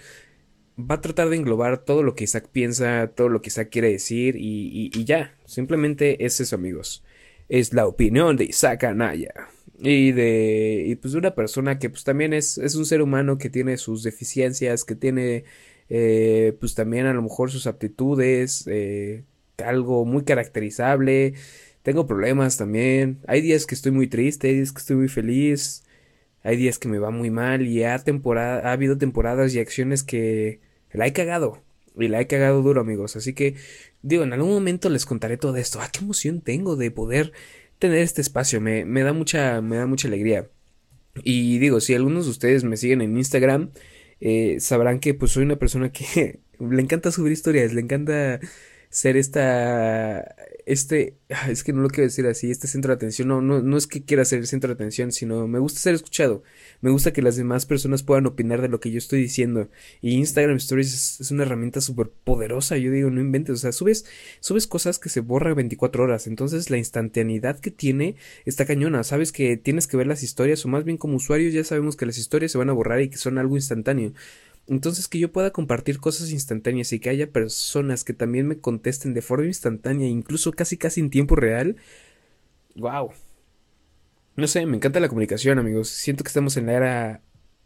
va 0.78 0.96
a 0.96 1.00
tratar 1.00 1.28
de 1.28 1.36
englobar 1.36 1.84
todo 1.84 2.02
lo 2.02 2.14
que 2.14 2.24
Isaac 2.24 2.48
piensa, 2.50 3.12
todo 3.14 3.28
lo 3.28 3.40
que 3.40 3.48
Isaac 3.48 3.68
quiere 3.70 3.90
decir, 3.90 4.36
y, 4.36 4.90
y, 4.92 5.04
ya. 5.04 5.36
Simplemente 5.44 6.24
es 6.24 6.40
eso, 6.40 6.56
amigos. 6.56 7.04
Es 7.48 7.72
la 7.72 7.86
opinión 7.86 8.36
de 8.36 8.44
Isaac 8.44 8.84
Anaya. 8.84 9.32
Y 9.78 10.12
de. 10.12 10.84
Y 10.86 10.96
pues 10.96 11.12
de 11.12 11.18
una 11.18 11.34
persona 11.34 11.78
que 11.78 11.90
pues 11.90 12.04
también 12.04 12.32
es, 12.32 12.58
es 12.58 12.74
un 12.74 12.86
ser 12.86 13.02
humano 13.02 13.38
que 13.38 13.50
tiene 13.50 13.76
sus 13.76 14.02
deficiencias, 14.02 14.84
que 14.84 14.94
tiene 14.94 15.44
eh, 15.88 16.56
pues 16.60 16.74
también 16.74 17.06
a 17.06 17.14
lo 17.14 17.22
mejor 17.22 17.50
sus 17.50 17.66
aptitudes, 17.66 18.64
eh, 18.66 19.24
algo 19.64 20.04
muy 20.04 20.24
caracterizable. 20.24 21.34
Tengo 21.82 22.06
problemas 22.06 22.56
también. 22.56 23.20
Hay 23.26 23.40
días 23.42 23.66
que 23.66 23.74
estoy 23.74 23.92
muy 23.92 24.06
triste, 24.06 24.48
hay 24.48 24.54
días 24.56 24.72
que 24.72 24.78
estoy 24.78 24.96
muy 24.96 25.08
feliz, 25.08 25.84
hay 26.42 26.56
días 26.56 26.78
que 26.78 26.88
me 26.88 26.98
va 26.98 27.10
muy 27.10 27.30
mal 27.30 27.66
y 27.66 27.84
ha, 27.84 27.98
temporada, 27.98 28.68
ha 28.68 28.72
habido 28.72 28.98
temporadas 28.98 29.54
y 29.54 29.60
acciones 29.60 30.02
que 30.02 30.60
la 30.92 31.06
he 31.06 31.12
cagado. 31.12 31.62
Y 31.96 32.08
la 32.08 32.20
he 32.20 32.26
cagado 32.26 32.62
duro, 32.62 32.80
amigos. 32.80 33.16
Así 33.16 33.34
que, 33.34 33.54
digo, 34.02 34.24
en 34.24 34.32
algún 34.32 34.50
momento 34.50 34.90
les 34.90 35.06
contaré 35.06 35.36
todo 35.36 35.56
esto. 35.56 35.80
Ah, 35.80 35.88
qué 35.92 36.00
emoción 36.00 36.40
tengo 36.40 36.76
de 36.76 36.90
poder 36.90 37.32
tener 37.78 37.98
este 37.98 38.20
espacio. 38.20 38.60
Me, 38.60 38.84
me 38.84 39.02
da 39.02 39.12
mucha, 39.12 39.60
me 39.60 39.76
da 39.76 39.86
mucha 39.86 40.08
alegría. 40.08 40.48
Y 41.22 41.58
digo, 41.58 41.80
si 41.80 41.94
algunos 41.94 42.24
de 42.24 42.30
ustedes 42.32 42.64
me 42.64 42.76
siguen 42.76 43.00
en 43.00 43.16
Instagram, 43.16 43.70
eh, 44.24 44.58
sabrán 44.58 45.00
que 45.00 45.12
pues 45.14 45.32
soy 45.32 45.44
una 45.44 45.56
persona 45.56 45.92
que 45.92 46.40
le 46.58 46.82
encanta 46.82 47.12
subir 47.12 47.32
historias, 47.32 47.74
le 47.74 47.82
encanta 47.82 48.40
ser 48.94 49.16
esta 49.16 50.36
este, 50.66 51.16
ah, 51.30 51.50
es 51.50 51.64
que 51.64 51.72
no 51.72 51.82
lo 51.82 51.88
quiero 51.88 52.04
decir 52.04 52.26
así, 52.26 52.50
este 52.50 52.68
centro 52.68 52.90
de 52.90 52.96
atención, 52.96 53.28
no, 53.28 53.40
no, 53.42 53.60
no 53.60 53.76
es 53.76 53.86
que 53.86 54.04
quiera 54.04 54.24
ser 54.24 54.38
el 54.38 54.46
centro 54.46 54.68
de 54.68 54.74
atención, 54.74 55.12
sino 55.12 55.46
me 55.46 55.58
gusta 55.58 55.80
ser 55.80 55.94
escuchado, 55.94 56.42
me 56.80 56.90
gusta 56.90 57.12
que 57.12 57.22
las 57.22 57.36
demás 57.36 57.66
personas 57.66 58.02
puedan 58.02 58.26
opinar 58.26 58.62
de 58.62 58.68
lo 58.68 58.80
que 58.80 58.90
yo 58.90 58.98
estoy 58.98 59.20
diciendo. 59.20 59.68
Y 60.00 60.14
Instagram 60.14 60.56
Stories 60.56 61.20
es, 61.20 61.30
una 61.30 61.42
herramienta 61.42 61.80
súper 61.80 62.10
poderosa, 62.10 62.76
yo 62.78 62.90
digo, 62.90 63.10
no 63.10 63.20
inventes, 63.20 63.54
o 63.54 63.58
sea, 63.58 63.72
subes, 63.72 64.06
subes 64.40 64.66
cosas 64.66 64.98
que 64.98 65.08
se 65.08 65.20
borran 65.20 65.56
24 65.56 66.04
horas, 66.04 66.26
entonces 66.26 66.70
la 66.70 66.78
instantaneidad 66.78 67.58
que 67.60 67.70
tiene 67.70 68.16
está 68.44 68.64
cañona, 68.64 69.04
sabes 69.04 69.32
que 69.32 69.56
tienes 69.56 69.86
que 69.86 69.96
ver 69.96 70.06
las 70.06 70.22
historias, 70.22 70.64
o 70.64 70.68
más 70.68 70.84
bien 70.84 70.96
como 70.96 71.16
usuarios 71.16 71.52
ya 71.52 71.64
sabemos 71.64 71.96
que 71.96 72.06
las 72.06 72.18
historias 72.18 72.52
se 72.52 72.58
van 72.58 72.70
a 72.70 72.72
borrar 72.72 73.00
y 73.02 73.08
que 73.08 73.18
son 73.18 73.38
algo 73.38 73.56
instantáneo. 73.56 74.12
Entonces 74.66 75.08
que 75.08 75.18
yo 75.18 75.30
pueda 75.30 75.50
compartir 75.50 76.00
cosas 76.00 76.30
instantáneas 76.30 76.92
y 76.92 76.98
que 76.98 77.10
haya 77.10 77.30
personas 77.30 78.02
que 78.04 78.14
también 78.14 78.46
me 78.46 78.58
contesten 78.58 79.12
de 79.12 79.22
forma 79.22 79.46
instantánea, 79.46 80.08
incluso 80.08 80.52
casi 80.52 80.78
casi 80.78 81.00
en 81.00 81.10
tiempo 81.10 81.36
real. 81.36 81.76
Wow. 82.76 83.10
No 84.36 84.46
sé, 84.46 84.64
me 84.66 84.76
encanta 84.76 85.00
la 85.00 85.08
comunicación, 85.08 85.58
amigos. 85.58 85.88
Siento 85.88 86.24
que 86.24 86.28
estamos 86.28 86.56
en 86.56 86.66
la 86.66 86.72
era 86.72 87.22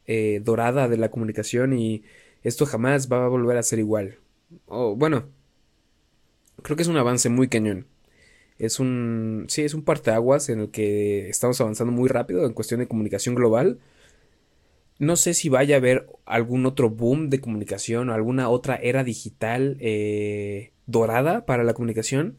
eh, 0.06 0.40
dorada 0.44 0.88
de 0.88 0.96
la 0.96 1.10
comunicación 1.10 1.72
y 1.72 2.02
esto 2.42 2.66
jamás 2.66 3.10
va 3.10 3.24
a 3.24 3.28
volver 3.28 3.56
a 3.56 3.62
ser 3.62 3.78
igual. 3.78 4.18
O 4.66 4.96
bueno, 4.96 5.26
creo 6.62 6.76
que 6.76 6.82
es 6.82 6.88
un 6.88 6.96
avance 6.96 7.28
muy 7.28 7.48
cañón. 7.48 7.86
Es 8.58 8.80
un, 8.80 9.46
sí, 9.48 9.62
es 9.62 9.72
un 9.72 9.84
parteaguas 9.84 10.48
en 10.48 10.60
el 10.60 10.70
que 10.70 11.28
estamos 11.28 11.60
avanzando 11.60 11.92
muy 11.92 12.08
rápido 12.08 12.44
en 12.44 12.52
cuestión 12.52 12.80
de 12.80 12.88
comunicación 12.88 13.36
global 13.36 13.78
no 14.98 15.16
sé 15.16 15.34
si 15.34 15.48
vaya 15.48 15.76
a 15.76 15.78
haber 15.78 16.08
algún 16.26 16.66
otro 16.66 16.90
boom 16.90 17.30
de 17.30 17.40
comunicación 17.40 18.10
o 18.10 18.14
alguna 18.14 18.48
otra 18.48 18.76
era 18.76 19.04
digital 19.04 19.76
eh, 19.80 20.72
dorada 20.86 21.46
para 21.46 21.64
la 21.64 21.74
comunicación, 21.74 22.38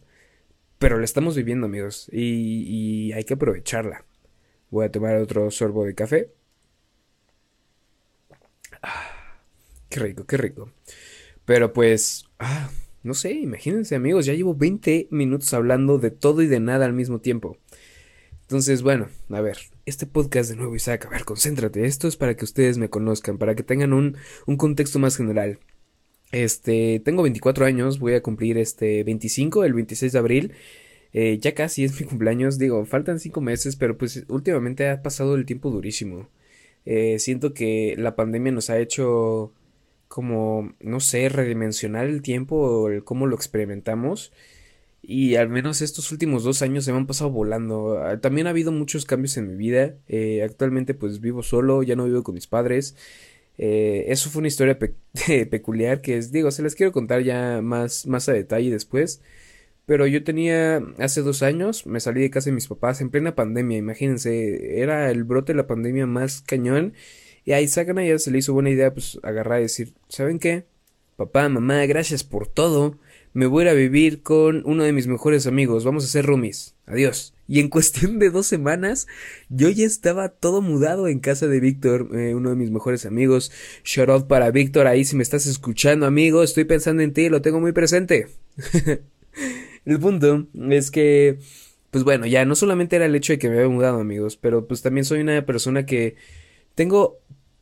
pero 0.77 0.97
la 0.99 1.05
estamos 1.05 1.35
viviendo, 1.35 1.67
amigos, 1.67 2.09
y, 2.11 2.63
y 3.09 3.13
hay 3.13 3.23
que 3.25 3.35
aprovecharla. 3.35 4.05
Voy 4.71 4.85
a 4.85 4.91
tomar 4.91 5.17
otro 5.17 5.49
sorbo 5.51 5.85
de 5.85 5.95
café. 5.95 6.31
Ah, 8.81 9.39
qué 9.89 9.99
rico, 9.99 10.25
qué 10.25 10.37
rico. 10.37 10.71
Pero 11.45 11.73
pues, 11.73 12.25
ah, 12.39 12.69
no 13.03 13.13
sé, 13.13 13.31
imagínense 13.31 13.95
amigos, 13.95 14.25
ya 14.25 14.33
llevo 14.33 14.55
20 14.55 15.07
minutos 15.11 15.53
hablando 15.53 15.97
de 15.97 16.11
todo 16.11 16.41
y 16.41 16.47
de 16.47 16.59
nada 16.59 16.85
al 16.85 16.93
mismo 16.93 17.19
tiempo. 17.19 17.57
Entonces, 18.49 18.81
bueno, 18.81 19.09
a 19.29 19.41
ver, 19.41 19.59
este 19.85 20.07
podcast 20.07 20.49
de 20.49 20.55
nuevo, 20.55 20.75
Isaac, 20.75 21.05
a 21.05 21.09
ver, 21.09 21.23
concéntrate. 21.23 21.85
Esto 21.85 22.07
es 22.07 22.17
para 22.17 22.35
que 22.35 22.45
ustedes 22.45 22.79
me 22.79 22.89
conozcan, 22.89 23.37
para 23.37 23.53
que 23.53 23.61
tengan 23.61 23.93
un, 23.93 24.17
un 24.47 24.57
contexto 24.57 24.97
más 24.97 25.15
general. 25.17 25.59
Este, 26.31 26.99
tengo 27.05 27.21
24 27.21 27.67
años, 27.67 27.99
voy 27.99 28.15
a 28.15 28.23
cumplir 28.23 28.57
este 28.57 29.03
25, 29.03 29.65
el 29.65 29.73
26 29.73 30.13
de 30.13 30.17
abril. 30.17 30.53
Eh, 31.13 31.37
ya 31.39 31.53
casi 31.53 31.83
es 31.83 32.01
mi 32.01 32.07
cumpleaños, 32.07 32.57
digo, 32.57 32.83
faltan 32.87 33.19
5 33.19 33.39
meses, 33.39 33.75
pero 33.75 33.99
pues 33.99 34.25
últimamente 34.29 34.89
ha 34.89 35.03
pasado 35.03 35.35
el 35.35 35.45
tiempo 35.45 35.69
durísimo. 35.69 36.27
Eh, 36.85 37.19
siento 37.19 37.53
que 37.53 37.93
la 37.99 38.15
pandemia 38.15 38.51
nos 38.51 38.71
ha 38.71 38.79
hecho 38.79 39.53
como, 40.07 40.73
no 40.79 40.99
sé, 41.01 41.29
redimensionar 41.29 42.07
el 42.07 42.23
tiempo 42.23 42.89
el 42.89 43.03
cómo 43.03 43.27
lo 43.27 43.35
experimentamos. 43.35 44.33
Y 45.11 45.37
al 45.37 45.49
menos 45.49 45.81
estos 45.81 46.11
últimos 46.11 46.43
dos 46.43 46.61
años 46.61 46.85
se 46.85 46.91
me 46.91 46.99
han 46.99 47.07
pasado 47.07 47.31
volando. 47.31 47.97
Ah, 47.97 48.21
también 48.21 48.45
ha 48.45 48.51
habido 48.51 48.71
muchos 48.71 49.05
cambios 49.05 49.37
en 49.37 49.47
mi 49.47 49.55
vida. 49.55 49.95
Eh, 50.07 50.43
actualmente 50.43 50.93
pues 50.93 51.19
vivo 51.19 51.41
solo, 51.41 51.81
ya 51.81 51.95
no 51.95 52.05
vivo 52.05 52.21
con 52.21 52.35
mis 52.35 52.45
padres. 52.45 52.95
Eh, 53.57 54.05
eso 54.09 54.29
fue 54.29 54.41
una 54.41 54.49
historia 54.49 54.77
peculiar 55.49 56.01
que 56.01 56.17
es, 56.17 56.31
digo, 56.31 56.51
se 56.51 56.61
les 56.61 56.75
quiero 56.75 56.91
contar 56.91 57.23
ya 57.23 57.59
más, 57.63 58.05
más 58.05 58.29
a 58.29 58.33
detalle 58.33 58.69
después. 58.69 59.23
Pero 59.87 60.05
yo 60.05 60.23
tenía, 60.23 60.77
hace 60.99 61.23
dos 61.23 61.41
años, 61.41 61.87
me 61.87 61.99
salí 61.99 62.21
de 62.21 62.29
casa 62.29 62.51
de 62.51 62.55
mis 62.55 62.67
papás 62.67 63.01
en 63.01 63.09
plena 63.09 63.33
pandemia, 63.33 63.79
imagínense, 63.79 64.79
era 64.79 65.09
el 65.09 65.23
brote 65.23 65.53
de 65.53 65.57
la 65.57 65.65
pandemia 65.67 66.05
más 66.05 66.43
cañón. 66.43 66.93
Y 67.45 67.53
a 67.53 67.61
Isaac 67.61 67.91
ya 67.95 68.19
se 68.19 68.29
le 68.29 68.37
hizo 68.37 68.53
buena 68.53 68.69
idea, 68.69 68.93
pues, 68.93 69.19
agarrar 69.23 69.59
y 69.59 69.63
decir, 69.63 69.95
¿saben 70.07 70.37
qué? 70.37 70.65
Papá, 71.15 71.49
mamá, 71.49 71.83
gracias 71.87 72.23
por 72.23 72.47
todo 72.47 72.99
me 73.33 73.45
voy 73.45 73.61
a 73.61 73.65
ir 73.65 73.69
a 73.69 73.73
vivir 73.73 74.21
con 74.21 74.63
uno 74.65 74.83
de 74.83 74.93
mis 74.93 75.07
mejores 75.07 75.47
amigos, 75.47 75.83
vamos 75.83 76.03
a 76.03 76.07
ser 76.07 76.25
roomies, 76.25 76.75
adiós. 76.85 77.33
Y 77.47 77.59
en 77.59 77.69
cuestión 77.69 78.19
de 78.19 78.29
dos 78.29 78.47
semanas, 78.47 79.07
yo 79.49 79.69
ya 79.69 79.85
estaba 79.85 80.29
todo 80.29 80.61
mudado 80.61 81.07
en 81.07 81.19
casa 81.19 81.47
de 81.47 81.59
Víctor, 81.59 82.09
eh, 82.13 82.35
uno 82.35 82.51
de 82.51 82.55
mis 82.55 82.71
mejores 82.71 83.05
amigos. 83.05 83.51
Shout 83.83 84.09
out 84.09 84.27
para 84.27 84.51
Víctor, 84.51 84.87
ahí 84.87 85.05
si 85.05 85.15
me 85.15 85.23
estás 85.23 85.45
escuchando, 85.45 86.05
amigo, 86.05 86.43
estoy 86.43 86.65
pensando 86.65 87.03
en 87.03 87.13
ti, 87.13 87.29
lo 87.29 87.41
tengo 87.41 87.59
muy 87.59 87.71
presente. 87.71 88.27
el 89.85 89.99
punto 89.99 90.47
es 90.69 90.91
que, 90.91 91.39
pues 91.91 92.03
bueno, 92.03 92.25
ya 92.25 92.45
no 92.45 92.55
solamente 92.55 92.95
era 92.95 93.05
el 93.05 93.15
hecho 93.15 93.33
de 93.33 93.39
que 93.39 93.49
me 93.49 93.55
había 93.55 93.69
mudado, 93.69 93.99
amigos, 93.99 94.37
pero 94.37 94.67
pues 94.67 94.81
también 94.81 95.05
soy 95.05 95.21
una 95.21 95.45
persona 95.45 95.85
que 95.85 96.15
tengo, 96.75 97.19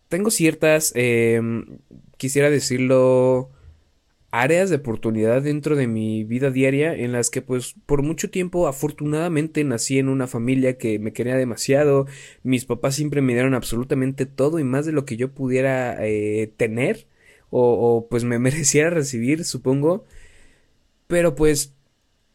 tengo 0.10 0.32
ciertas, 0.32 0.92
eh, 0.96 1.42
quisiera 2.18 2.50
decirlo, 2.50 3.52
áreas 4.32 4.70
de 4.70 4.78
oportunidad 4.78 5.42
dentro 5.42 5.76
de 5.76 5.88
mi 5.88 6.24
vida 6.24 6.52
diaria 6.52 6.94
en 6.94 7.12
las 7.14 7.30
que 7.30 7.42
pues 7.42 7.76
por 7.86 8.04
mucho 8.04 8.30
tiempo 8.30 8.68
afortunadamente 8.68 9.64
nací 9.64 10.00
en 10.00 10.10
una 10.10 10.28
familia 10.28 10.78
que 10.78 11.00
me 11.00 11.14
quería 11.14 11.36
demasiado, 11.36 12.08
mis 12.44 12.66
papás 12.66 12.96
siempre 12.96 13.22
me 13.22 13.34
dieron 13.34 13.54
absolutamente 13.54 14.26
todo 14.26 14.60
y 14.60 14.64
más 14.64 14.86
de 14.86 14.92
lo 14.92 15.06
que 15.06 15.18
yo 15.18 15.32
pudiera 15.34 15.98
eh, 16.06 16.52
tener 16.58 17.08
o, 17.50 17.98
o 17.98 18.08
pues 18.10 18.24
me 18.26 18.40
mereciera 18.40 18.90
recibir 18.90 19.46
supongo, 19.46 20.06
pero 21.08 21.36
pues 21.36 21.74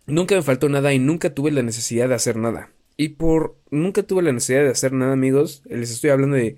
nunca 0.07 0.35
me 0.35 0.43
faltó 0.43 0.69
nada 0.69 0.93
y 0.93 0.99
nunca 0.99 1.35
tuve 1.35 1.51
la 1.51 1.63
necesidad 1.63 2.09
de 2.09 2.15
hacer 2.15 2.37
nada. 2.37 2.73
Y 2.97 3.11
por 3.11 3.57
nunca 3.71 4.03
tuve 4.03 4.23
la 4.23 4.33
necesidad 4.33 4.63
de 4.63 4.71
hacer 4.71 4.93
nada 4.93 5.13
amigos, 5.13 5.63
les 5.67 5.91
estoy 5.91 6.11
hablando 6.11 6.37
de 6.37 6.57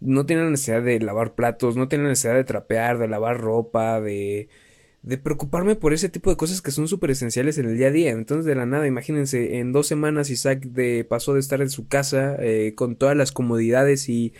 no 0.00 0.26
tenía 0.26 0.44
la 0.44 0.50
necesidad 0.50 0.82
de 0.82 1.00
lavar 1.00 1.34
platos, 1.34 1.76
no 1.76 1.88
tenía 1.88 2.04
la 2.04 2.10
necesidad 2.10 2.34
de 2.34 2.44
trapear, 2.44 2.98
de 2.98 3.08
lavar 3.08 3.40
ropa, 3.40 4.00
de 4.00 4.48
de 5.06 5.18
preocuparme 5.18 5.76
por 5.76 5.92
ese 5.92 6.08
tipo 6.08 6.30
de 6.30 6.36
cosas 6.36 6.60
que 6.60 6.72
son 6.72 6.88
súper 6.88 7.12
esenciales 7.12 7.56
en 7.58 7.66
el 7.66 7.78
día 7.78 7.86
a 7.86 7.92
día. 7.92 8.10
Entonces, 8.10 8.44
de 8.44 8.56
la 8.56 8.66
nada, 8.66 8.88
imagínense, 8.88 9.58
en 9.58 9.72
dos 9.72 9.86
semanas 9.86 10.30
Isaac 10.30 10.64
de, 10.66 11.06
pasó 11.08 11.32
de 11.32 11.40
estar 11.40 11.62
en 11.62 11.70
su 11.70 11.86
casa 11.86 12.36
eh, 12.40 12.72
con 12.74 12.96
todas 12.96 13.16
las 13.16 13.30
comodidades 13.30 14.08
y 14.08 14.32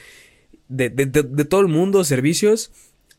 de, 0.69 0.91
de, 0.91 1.07
de, 1.07 1.45
todo 1.45 1.61
el 1.61 1.69
mundo, 1.69 2.03
servicios, 2.03 2.73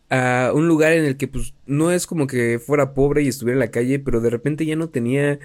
a 0.09 0.51
un 0.53 0.67
lugar 0.67 0.91
en 0.91 1.05
el 1.05 1.15
que 1.15 1.29
pues 1.29 1.53
no 1.65 1.91
es 1.91 2.05
como 2.05 2.27
que 2.27 2.59
fuera 2.59 2.93
pobre 2.93 3.23
y 3.23 3.29
estuviera 3.29 3.55
en 3.55 3.59
la 3.59 3.71
calle, 3.71 3.99
pero 3.99 4.19
de 4.19 4.29
repente 4.29 4.65
ya 4.65 4.75
no 4.75 4.89
tenía 4.89 5.39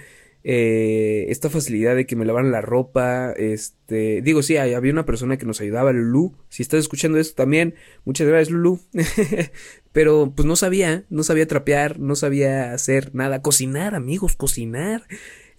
eh, 0.45 1.27
esta 1.29 1.51
facilidad 1.51 1.95
de 1.95 2.07
que 2.07 2.17
me 2.17 2.25
lavaran 2.25 2.51
la 2.51 2.61
ropa, 2.61 3.33
este, 3.33 4.23
digo, 4.23 4.43
sí, 4.43 4.57
había 4.57 4.93
una 4.93 5.07
persona 5.07 5.37
que 5.37 5.47
nos 5.47 5.61
ayudaba, 5.61 5.93
Lulu, 5.93 6.35
si 6.49 6.63
estás 6.63 6.81
escuchando 6.81 7.19
esto 7.19 7.35
también, 7.37 7.75
muchas 8.05 8.27
gracias 8.27 8.51
Lulu, 8.51 8.81
pero 9.93 10.33
pues 10.35 10.47
no 10.47 10.57
sabía, 10.57 11.05
no 11.11 11.23
sabía 11.23 11.47
trapear, 11.47 12.01
no 12.01 12.17
sabía 12.17 12.73
hacer 12.73 13.15
nada, 13.15 13.41
cocinar, 13.43 13.95
amigos, 13.95 14.35
cocinar, 14.35 15.07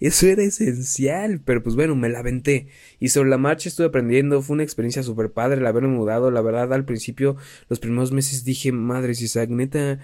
eso 0.00 0.26
era 0.26 0.42
esencial, 0.42 1.40
pero 1.42 1.62
pues 1.62 1.76
bueno, 1.76 1.96
me 1.96 2.08
la 2.08 2.18
aventé. 2.18 2.68
Y 3.00 3.08
sobre 3.08 3.30
la 3.30 3.38
marcha 3.38 3.70
estuve 3.70 3.86
aprendiendo, 3.86 4.42
fue 4.42 4.54
una 4.54 4.62
experiencia 4.62 5.02
súper 5.02 5.32
padre 5.32 5.60
el 5.60 5.66
haberme 5.66 5.88
mudado, 5.88 6.30
la 6.30 6.42
verdad 6.42 6.72
al 6.74 6.84
principio, 6.84 7.36
los 7.70 7.78
primeros 7.78 8.12
meses 8.12 8.44
dije, 8.44 8.70
madre 8.72 9.12
Isaac, 9.12 9.48
neta, 9.48 10.00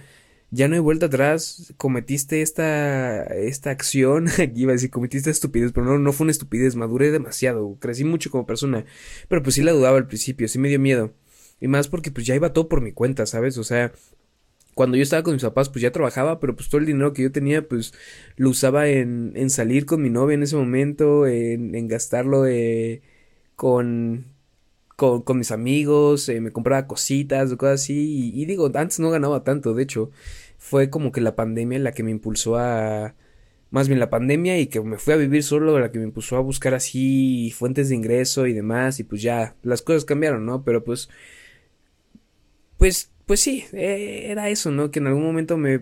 ya 0.51 0.67
no 0.67 0.75
hay 0.75 0.81
vuelta 0.81 1.07
atrás, 1.07 1.73
cometiste 1.77 2.41
esta, 2.41 3.23
esta 3.23 3.71
acción, 3.71 4.27
aquí 4.29 4.51
iba 4.63 4.71
a 4.71 4.73
decir, 4.73 4.91
cometiste 4.91 5.29
estupidez, 5.29 5.71
pero 5.73 5.85
no, 5.85 5.97
no 5.97 6.13
fue 6.13 6.25
una 6.25 6.31
estupidez, 6.31 6.75
maduré 6.75 7.11
demasiado, 7.11 7.77
crecí 7.79 8.03
mucho 8.03 8.29
como 8.31 8.45
persona, 8.45 8.85
pero 9.29 9.41
pues 9.43 9.55
sí 9.55 9.63
la 9.63 9.71
dudaba 9.71 9.97
al 9.97 10.07
principio, 10.07 10.47
sí 10.47 10.59
me 10.59 10.69
dio 10.69 10.79
miedo, 10.79 11.13
y 11.61 11.67
más 11.67 11.87
porque 11.87 12.11
pues 12.11 12.25
ya 12.25 12.35
iba 12.35 12.53
todo 12.53 12.67
por 12.69 12.81
mi 12.81 12.91
cuenta, 12.91 13.25
¿sabes? 13.25 13.57
O 13.57 13.63
sea, 13.63 13.93
cuando 14.73 14.97
yo 14.97 15.03
estaba 15.03 15.23
con 15.23 15.33
mis 15.33 15.43
papás, 15.43 15.69
pues 15.69 15.81
ya 15.83 15.91
trabajaba, 15.91 16.39
pero 16.39 16.55
pues 16.55 16.69
todo 16.69 16.79
el 16.79 16.87
dinero 16.87 17.13
que 17.13 17.23
yo 17.23 17.31
tenía, 17.31 17.67
pues 17.67 17.93
lo 18.37 18.49
usaba 18.49 18.87
en, 18.89 19.33
en 19.35 19.49
salir 19.49 19.85
con 19.85 20.01
mi 20.01 20.09
novia 20.09 20.35
en 20.35 20.43
ese 20.43 20.55
momento, 20.55 21.27
en, 21.27 21.75
en 21.75 21.87
gastarlo 21.87 22.45
eh, 22.47 23.01
con, 23.55 24.30
con, 25.01 25.37
mis 25.37 25.51
amigos, 25.51 26.29
eh, 26.29 26.39
me 26.41 26.51
compraba 26.51 26.85
cositas, 26.85 27.55
cosas 27.55 27.81
así, 27.81 28.31
y, 28.35 28.41
y, 28.41 28.45
digo, 28.45 28.69
antes 28.75 28.99
no 28.99 29.09
ganaba 29.09 29.43
tanto, 29.43 29.73
de 29.73 29.81
hecho, 29.81 30.11
fue 30.59 30.91
como 30.91 31.11
que 31.11 31.21
la 31.21 31.35
pandemia 31.35 31.79
la 31.79 31.91
que 31.91 32.03
me 32.03 32.11
impulsó 32.11 32.57
a... 32.57 33.15
Más 33.71 33.87
bien 33.87 33.99
la 33.99 34.09
pandemia 34.09 34.59
y 34.59 34.67
que 34.67 34.81
me 34.81 34.97
fui 34.97 35.13
a 35.13 35.17
vivir 35.17 35.43
solo, 35.43 35.79
la 35.79 35.91
que 35.91 35.97
me 35.97 36.05
impulsó 36.05 36.35
a 36.37 36.41
buscar 36.41 36.73
así 36.73 37.53
fuentes 37.57 37.89
de 37.89 37.95
ingreso 37.95 38.45
y 38.45 38.53
demás, 38.53 38.99
y 38.99 39.03
pues 39.03 39.21
ya, 39.21 39.55
las 39.63 39.81
cosas 39.81 40.05
cambiaron, 40.05 40.45
¿no? 40.45 40.63
Pero 40.63 40.83
pues... 40.83 41.09
Pues, 42.77 43.11
pues 43.25 43.39
sí, 43.39 43.65
eh, 43.73 44.27
era 44.29 44.49
eso, 44.49 44.71
¿no? 44.71 44.91
Que 44.91 44.99
en 44.99 45.07
algún 45.07 45.23
momento 45.23 45.57
me 45.57 45.81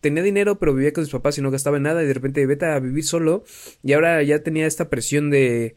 tenía 0.00 0.22
dinero, 0.22 0.58
pero 0.58 0.74
vivía 0.74 0.92
con 0.92 1.02
mis 1.02 1.12
papás 1.12 1.38
y 1.38 1.42
no 1.42 1.50
gastaba 1.50 1.78
nada, 1.80 2.02
y 2.02 2.06
de 2.06 2.14
repente 2.14 2.46
vete 2.46 2.66
a 2.66 2.78
vivir 2.78 3.04
solo, 3.04 3.44
y 3.82 3.94
ahora 3.94 4.22
ya 4.22 4.42
tenía 4.42 4.66
esta 4.66 4.90
presión 4.90 5.30
de 5.30 5.76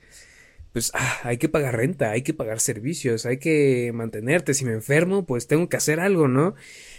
pues 0.74 0.92
ah, 0.94 1.20
hay 1.24 1.38
que 1.38 1.50
pagar 1.50 1.76
renta, 1.76 2.12
hay 2.12 2.22
que 2.22 2.34
pagar 2.34 2.60
servicios, 2.60 3.26
hay 3.26 3.38
que 3.38 3.92
mantenerte. 3.94 4.54
Si 4.54 4.66
me 4.66 4.74
enfermo, 4.74 5.26
pues 5.26 5.48
tengo 5.48 5.68
que 5.70 5.78
hacer 5.78 6.00
algo, 6.00 6.28
¿no? 6.28 6.56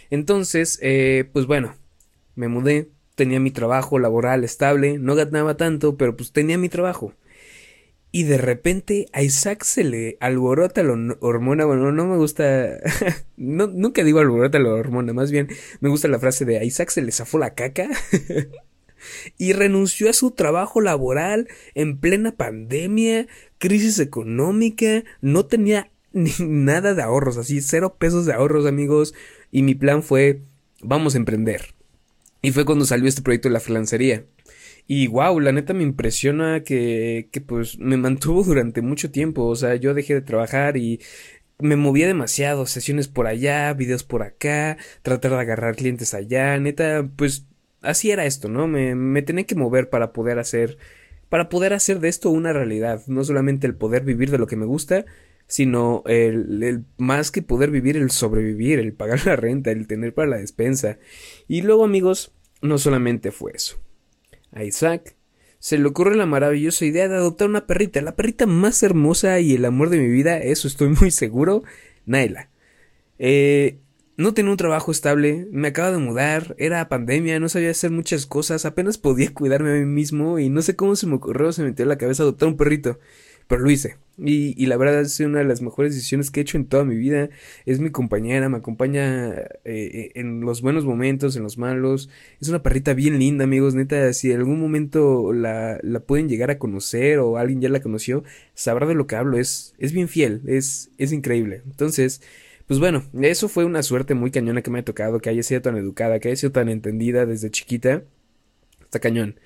Entonces, 0.09 0.79
eh, 0.81 1.29
pues 1.33 1.47
bueno, 1.47 1.75
me 2.35 2.47
mudé, 2.47 2.89
tenía 3.15 3.39
mi 3.39 3.51
trabajo 3.51 3.99
laboral 3.99 4.43
estable, 4.43 4.97
no 4.99 5.15
ganaba 5.15 5.57
tanto, 5.57 5.97
pero 5.97 6.15
pues 6.15 6.31
tenía 6.31 6.57
mi 6.57 6.69
trabajo. 6.69 7.13
Y 8.11 8.23
de 8.25 8.37
repente 8.37 9.07
a 9.11 9.23
Isaac 9.23 9.63
se 9.63 9.83
le 9.83 10.17
alborota 10.19 10.83
la 10.83 10.93
hormona. 11.19 11.65
Bueno, 11.65 11.91
no 11.91 12.05
me 12.05 12.15
gusta. 12.17 12.77
no, 13.37 13.65
nunca 13.67 14.03
digo 14.03 14.19
alborota 14.19 14.59
la 14.59 14.69
hormona. 14.69 15.13
Más 15.13 15.31
bien 15.31 15.47
me 15.79 15.89
gusta 15.89 16.07
la 16.07 16.19
frase 16.19 16.45
de 16.45 16.63
Isaac 16.63 16.89
se 16.91 17.01
le 17.01 17.11
zafó 17.11 17.39
la 17.39 17.55
caca. 17.55 17.89
y 19.37 19.53
renunció 19.53 20.09
a 20.09 20.13
su 20.13 20.31
trabajo 20.31 20.81
laboral 20.81 21.47
en 21.75 21.97
plena 21.97 22.35
pandemia, 22.35 23.27
crisis 23.57 23.99
económica, 23.99 25.03
no 25.21 25.45
tenía 25.45 25.91
ni 26.13 26.31
nada 26.39 26.93
de 26.93 27.01
ahorros, 27.01 27.37
así 27.37 27.61
cero 27.61 27.95
pesos 27.97 28.25
de 28.25 28.33
ahorros 28.33 28.65
amigos, 28.65 29.13
y 29.51 29.63
mi 29.63 29.75
plan 29.75 30.03
fue, 30.03 30.41
vamos 30.81 31.15
a 31.15 31.17
emprender. 31.17 31.73
Y 32.41 32.51
fue 32.51 32.65
cuando 32.65 32.85
salió 32.85 33.07
este 33.07 33.21
proyecto 33.21 33.49
de 33.49 33.53
la 33.53 33.59
freelancería. 33.59 34.25
Y 34.85 35.07
wow, 35.07 35.39
la 35.39 35.53
neta 35.53 35.73
me 35.73 35.83
impresiona 35.83 36.63
que, 36.63 37.29
que 37.31 37.41
pues 37.41 37.79
me 37.79 37.97
mantuvo 37.97 38.43
durante 38.43 38.81
mucho 38.81 39.11
tiempo, 39.11 39.45
o 39.45 39.55
sea, 39.55 39.75
yo 39.75 39.93
dejé 39.93 40.15
de 40.15 40.21
trabajar 40.21 40.77
y 40.77 40.99
me 41.59 41.75
movía 41.75 42.07
demasiado, 42.07 42.65
sesiones 42.65 43.07
por 43.07 43.27
allá, 43.27 43.73
videos 43.73 44.03
por 44.03 44.23
acá, 44.23 44.77
tratar 45.01 45.31
de 45.31 45.39
agarrar 45.39 45.75
clientes 45.75 46.13
allá, 46.13 46.59
neta, 46.59 47.09
pues 47.15 47.45
así 47.83 48.11
era 48.11 48.25
esto, 48.25 48.49
¿no? 48.49 48.67
Me, 48.67 49.21
tenía 49.21 49.45
que 49.45 49.55
mover 49.55 49.89
para 49.89 50.13
poder 50.13 50.39
hacer, 50.39 50.77
para 51.29 51.49
poder 51.49 51.73
hacer 51.73 51.99
de 51.99 52.09
esto 52.09 52.29
una 52.29 52.53
realidad, 52.53 53.01
no 53.07 53.23
solamente 53.23 53.67
el 53.67 53.75
poder 53.75 54.03
vivir 54.03 54.31
de 54.31 54.37
lo 54.37 54.47
que 54.47 54.55
me 54.55 54.65
gusta, 54.65 55.05
sino 55.47 56.03
el, 56.07 56.85
más 56.97 57.31
que 57.31 57.41
poder 57.41 57.69
vivir, 57.69 57.97
el 57.97 58.09
sobrevivir, 58.09 58.79
el 58.79 58.93
pagar 58.93 59.25
la 59.25 59.35
renta, 59.35 59.71
el 59.71 59.87
tener 59.87 60.13
para 60.13 60.29
la 60.29 60.37
despensa. 60.37 60.97
Y 61.47 61.61
luego, 61.61 61.83
amigos, 61.83 62.33
no 62.61 62.77
solamente 62.77 63.31
fue 63.31 63.51
eso. 63.53 63.77
A 64.51 64.63
Isaac 64.63 65.15
se 65.59 65.77
le 65.77 65.87
ocurre 65.87 66.15
la 66.15 66.25
maravillosa 66.25 66.85
idea 66.85 67.07
de 67.07 67.15
adoptar 67.15 67.47
una 67.47 67.67
perrita, 67.67 68.01
la 68.01 68.15
perrita 68.15 68.45
más 68.45 68.83
hermosa 68.83 69.39
y 69.39 69.53
el 69.53 69.65
amor 69.65 69.89
de 69.89 69.97
mi 69.97 70.07
vida, 70.07 70.37
eso 70.39 70.67
estoy 70.67 70.89
muy 70.99 71.11
seguro, 71.11 71.63
Naila. 72.05 72.49
Eh, 73.19 73.79
no 74.17 74.33
tenía 74.33 74.51
un 74.51 74.57
trabajo 74.57 74.91
estable, 74.91 75.47
me 75.51 75.69
acaba 75.69 75.91
de 75.91 75.97
mudar, 75.97 76.55
era 76.59 76.87
pandemia, 76.89 77.39
no 77.39 77.49
sabía 77.49 77.71
hacer 77.71 77.91
muchas 77.91 78.25
cosas, 78.25 78.65
apenas 78.65 78.97
podía 78.97 79.33
cuidarme 79.33 79.71
a 79.71 79.75
mí 79.75 79.85
mismo 79.85 80.39
y 80.39 80.49
no 80.49 80.61
sé 80.61 80.75
cómo 80.75 80.95
se 80.95 81.07
me 81.07 81.15
ocurrió, 81.15 81.51
se 81.51 81.63
me 81.63 81.69
metió 81.69 81.83
en 81.83 81.89
la 81.89 81.97
cabeza 81.97 82.23
adoptar 82.23 82.49
un 82.49 82.57
perrito, 82.57 82.99
pero 83.47 83.61
lo 83.61 83.71
hice. 83.71 83.97
Y, 84.17 84.53
y 84.61 84.67
la 84.67 84.77
verdad 84.77 85.01
es 85.01 85.19
una 85.21 85.39
de 85.39 85.45
las 85.45 85.61
mejores 85.63 85.95
decisiones 85.95 86.29
que 86.29 86.39
he 86.39 86.43
hecho 86.43 86.57
en 86.57 86.67
toda 86.67 86.83
mi 86.83 86.95
vida. 86.95 87.29
Es 87.65 87.79
mi 87.79 87.89
compañera, 87.89 88.47
me 88.47 88.57
acompaña 88.57 89.33
eh, 89.65 90.11
en 90.13 90.41
los 90.41 90.61
buenos 90.61 90.85
momentos, 90.85 91.35
en 91.35 91.41
los 91.43 91.57
malos. 91.57 92.09
Es 92.39 92.47
una 92.47 92.61
perrita 92.61 92.93
bien 92.93 93.17
linda, 93.17 93.45
amigos, 93.45 93.73
neta, 93.73 94.13
si 94.13 94.31
en 94.31 94.37
algún 94.37 94.59
momento 94.59 95.33
la, 95.33 95.79
la 95.81 95.99
pueden 96.01 96.29
llegar 96.29 96.51
a 96.51 96.59
conocer 96.59 97.17
o 97.17 97.37
alguien 97.37 97.59
ya 97.59 97.69
la 97.69 97.81
conoció, 97.81 98.23
sabrá 98.53 98.85
de 98.85 98.93
lo 98.93 99.07
que 99.07 99.15
hablo, 99.15 99.39
es, 99.39 99.73
es 99.79 99.93
bien 99.93 100.07
fiel, 100.07 100.41
es, 100.45 100.91
es 100.97 101.11
increíble. 101.11 101.63
Entonces... 101.65 102.21
Pues 102.67 102.79
bueno, 102.79 103.03
eso 103.21 103.49
fue 103.49 103.65
una 103.65 103.83
suerte 103.83 104.13
muy 104.13 104.31
cañona 104.31 104.61
que 104.61 104.71
me 104.71 104.79
ha 104.79 104.85
tocado, 104.85 105.19
que 105.19 105.29
haya 105.29 105.43
sido 105.43 105.61
tan 105.61 105.75
educada, 105.75 106.19
que 106.19 106.29
haya 106.29 106.37
sido 106.37 106.53
tan 106.53 106.69
entendida 106.69 107.25
desde 107.25 107.51
chiquita. 107.51 108.03
Está 108.81 108.99
cañón. 108.99 109.39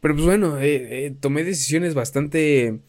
Pero 0.00 0.14
pues 0.14 0.26
bueno, 0.26 0.58
eh, 0.60 1.06
eh, 1.06 1.14
tomé 1.18 1.44
decisiones 1.44 1.94
bastante 1.94 2.80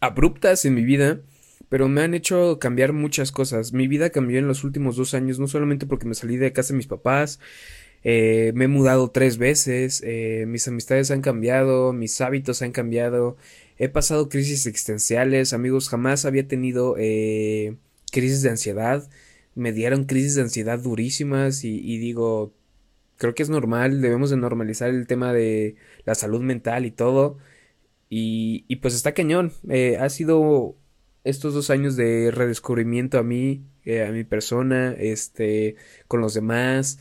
abruptas 0.00 0.64
en 0.64 0.74
mi 0.74 0.84
vida, 0.84 1.20
pero 1.68 1.88
me 1.88 2.02
han 2.02 2.14
hecho 2.14 2.58
cambiar 2.58 2.92
muchas 2.92 3.30
cosas. 3.32 3.72
Mi 3.72 3.86
vida 3.86 4.10
cambió 4.10 4.38
en 4.38 4.48
los 4.48 4.64
últimos 4.64 4.96
dos 4.96 5.14
años, 5.14 5.38
no 5.38 5.46
solamente 5.46 5.86
porque 5.86 6.06
me 6.06 6.14
salí 6.14 6.36
de 6.36 6.52
casa 6.52 6.72
de 6.72 6.78
mis 6.78 6.88
papás, 6.88 7.40
eh, 8.04 8.52
me 8.56 8.64
he 8.64 8.68
mudado 8.68 9.10
tres 9.10 9.38
veces, 9.38 10.02
mis 10.48 10.66
amistades 10.68 11.10
han 11.12 11.22
cambiado, 11.22 11.92
mis 11.92 12.20
hábitos 12.20 12.62
han 12.62 12.72
cambiado, 12.72 13.36
he 13.78 13.88
pasado 13.88 14.28
crisis 14.28 14.66
existenciales, 14.66 15.52
amigos, 15.52 15.88
jamás 15.88 16.24
había 16.24 16.48
tenido 16.48 16.96
crisis 18.12 18.42
de 18.42 18.50
ansiedad, 18.50 19.08
me 19.54 19.72
dieron 19.72 20.04
crisis 20.04 20.36
de 20.36 20.42
ansiedad 20.42 20.78
durísimas 20.78 21.64
y, 21.64 21.98
digo, 21.98 22.54
creo 23.16 23.34
que 23.34 23.42
es 23.42 23.50
normal, 23.50 24.00
debemos 24.00 24.30
de 24.30 24.36
normalizar 24.36 24.90
el 24.90 25.06
tema 25.06 25.32
de 25.32 25.76
la 26.04 26.14
salud 26.14 26.40
mental 26.40 26.86
y 26.86 26.92
todo. 26.92 27.38
Y, 28.08 28.76
pues 28.76 28.94
está 28.94 29.12
cañón, 29.12 29.52
eh, 29.68 29.96
ha 29.98 30.08
sido 30.10 30.76
estos 31.24 31.54
dos 31.54 31.70
años 31.70 31.96
de 31.96 32.30
redescubrimiento 32.30 33.18
a 33.18 33.22
mí, 33.22 33.64
eh, 33.84 34.04
a 34.04 34.12
mi 34.12 34.24
persona, 34.24 34.94
este, 34.98 35.76
con 36.08 36.20
los 36.20 36.34
demás. 36.34 36.98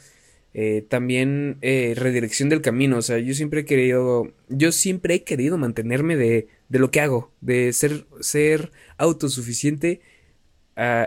Eh, 0.54 0.86
también 0.90 1.60
redirección 1.62 2.50
del 2.50 2.62
camino, 2.62 2.98
o 2.98 3.02
sea, 3.02 3.20
yo 3.20 3.34
siempre 3.34 3.62
he 3.62 3.66
querido, 3.66 4.34
yo 4.50 4.74
siempre 4.74 5.16
he 5.16 5.24
querido 5.24 5.58
mantenerme 5.58 6.18
de, 6.18 6.50
de 6.68 6.80
lo 6.80 6.92
que 6.92 7.00
hago, 7.00 7.32
de 7.40 7.72
ser, 7.74 8.06
ser 8.20 8.72
autosuficiente 8.98 10.02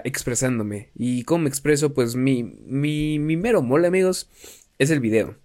expresándome. 0.04 0.90
¿Y 0.94 1.24
cómo 1.24 1.44
me 1.44 1.48
expreso? 1.48 1.94
Pues 1.94 2.16
mi, 2.16 2.42
mi, 2.44 3.18
mi 3.18 3.36
mero 3.36 3.62
mole, 3.62 3.88
amigos, 3.88 4.30
es 4.78 4.90
el 4.90 5.00
video. 5.00 5.36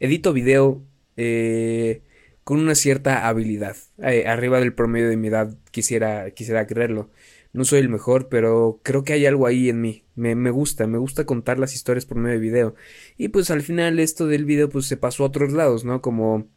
Edito 0.00 0.32
video 0.32 0.82
eh, 1.16 2.02
con 2.44 2.58
una 2.58 2.74
cierta 2.74 3.28
habilidad. 3.28 3.76
Eh, 3.98 4.26
arriba 4.26 4.60
del 4.60 4.74
promedio 4.74 5.08
de 5.08 5.16
mi 5.16 5.28
edad, 5.28 5.56
quisiera, 5.70 6.30
quisiera 6.30 6.66
creerlo. 6.66 7.10
No 7.52 7.64
soy 7.64 7.78
el 7.80 7.88
mejor, 7.88 8.28
pero 8.28 8.80
creo 8.82 9.02
que 9.02 9.14
hay 9.14 9.24
algo 9.24 9.46
ahí 9.46 9.68
en 9.68 9.80
mí. 9.80 10.04
Me, 10.14 10.34
me, 10.34 10.50
gusta, 10.50 10.86
me 10.86 10.98
gusta 10.98 11.24
contar 11.24 11.58
las 11.58 11.74
historias 11.74 12.04
por 12.04 12.18
medio 12.18 12.34
de 12.34 12.40
video. 12.40 12.74
Y 13.16 13.28
pues 13.28 13.50
al 13.50 13.62
final 13.62 13.98
esto 13.98 14.26
del 14.26 14.44
video 14.44 14.68
pues 14.68 14.86
se 14.86 14.96
pasó 14.96 15.22
a 15.22 15.28
otros 15.28 15.52
lados, 15.52 15.84
¿no? 15.84 16.02
Como 16.02 16.48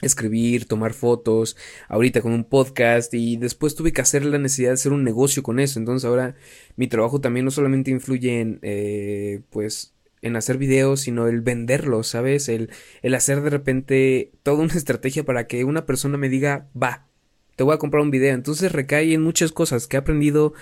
escribir, 0.00 0.66
tomar 0.66 0.94
fotos, 0.94 1.56
ahorita 1.88 2.20
con 2.20 2.32
un 2.32 2.44
podcast 2.44 3.12
y 3.14 3.36
después 3.36 3.74
tuve 3.74 3.92
que 3.92 4.00
hacer 4.00 4.24
la 4.24 4.38
necesidad 4.38 4.70
de 4.70 4.74
hacer 4.74 4.92
un 4.92 5.04
negocio 5.04 5.42
con 5.42 5.60
eso. 5.60 5.78
Entonces 5.78 6.04
ahora 6.04 6.36
mi 6.76 6.86
trabajo 6.86 7.20
también 7.20 7.44
no 7.44 7.50
solamente 7.50 7.90
influye 7.90 8.40
en, 8.40 8.58
eh, 8.62 9.40
pues, 9.50 9.94
en 10.22 10.36
hacer 10.36 10.58
videos, 10.58 11.00
sino 11.00 11.28
el 11.28 11.40
venderlos, 11.40 12.08
¿sabes? 12.08 12.48
El, 12.48 12.70
el 13.02 13.14
hacer 13.14 13.42
de 13.42 13.50
repente 13.50 14.32
toda 14.42 14.62
una 14.62 14.72
estrategia 14.74 15.24
para 15.24 15.46
que 15.46 15.64
una 15.64 15.86
persona 15.86 16.18
me 16.18 16.28
diga, 16.28 16.68
va, 16.80 17.06
te 17.56 17.64
voy 17.64 17.74
a 17.74 17.78
comprar 17.78 18.02
un 18.02 18.10
video. 18.10 18.34
Entonces 18.34 18.72
recae 18.72 19.14
en 19.14 19.22
muchas 19.22 19.52
cosas 19.52 19.86
que 19.86 19.96
he 19.96 20.00
aprendido 20.00 20.54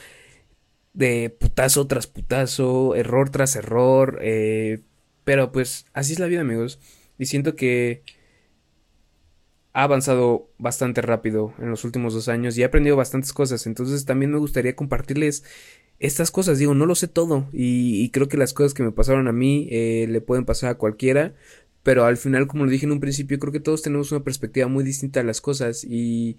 de 0.95 1.29
putazo 1.29 1.87
tras 1.87 2.07
putazo, 2.07 2.95
error 2.95 3.29
tras 3.29 3.55
error, 3.55 4.19
eh, 4.23 4.81
pero 5.25 5.53
pues 5.53 5.85
así 5.93 6.15
es 6.15 6.19
la 6.19 6.27
vida, 6.27 6.41
amigos. 6.41 6.81
Y 7.19 7.27
siento 7.27 7.55
que 7.55 8.03
ha 9.77 9.83
avanzado 9.83 10.49
bastante 10.57 11.03
rápido 11.03 11.53
en 11.59 11.69
los 11.69 11.85
últimos 11.85 12.15
dos 12.15 12.29
años 12.29 12.57
y 12.57 12.63
he 12.63 12.65
aprendido 12.65 12.97
bastantes 12.97 13.35
cosas. 13.35 13.67
Entonces 13.67 14.07
también 14.07 14.31
me 14.31 14.39
gustaría 14.39 14.75
compartirles 14.75 15.45
estas 15.99 16.31
cosas. 16.31 16.59
Digo, 16.59 16.73
no 16.73 16.87
lo 16.87 16.95
sé 16.95 17.09
todo 17.09 17.47
y, 17.53 18.09
creo 18.09 18.27
que 18.27 18.39
las 18.39 18.55
cosas 18.55 18.73
que 18.73 18.83
me 18.83 18.91
pasaron 18.91 19.29
a 19.29 19.33
mí 19.33 19.69
eh, 19.71 20.07
le 20.09 20.23
pueden 20.23 20.47
pasar 20.47 20.71
a 20.71 20.79
cualquiera. 20.79 21.35
Pero 21.83 22.07
al 22.07 22.17
final, 22.17 22.47
como 22.47 22.65
lo 22.65 22.71
dije 22.71 22.87
en 22.87 22.93
un 22.93 23.01
principio, 23.01 23.39
creo 23.39 23.53
que 23.53 23.61
todos 23.61 23.83
tenemos 23.83 24.11
una 24.13 24.25
perspectiva 24.25 24.67
muy 24.67 24.83
distinta 24.83 25.21
a 25.21 25.25
las 25.25 25.43
cosas 25.43 25.85
y, 25.85 26.39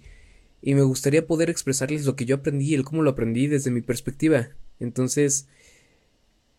y 0.60 0.74
me 0.74 0.82
gustaría 0.82 1.24
poder 1.24 1.48
expresarles 1.48 2.06
lo 2.06 2.16
que 2.16 2.24
yo 2.24 2.34
aprendí, 2.34 2.74
el 2.74 2.84
cómo 2.84 3.02
lo 3.02 3.10
aprendí 3.10 3.46
desde 3.46 3.70
mi 3.70 3.82
perspectiva. 3.82 4.48
Entonces, 4.80 5.46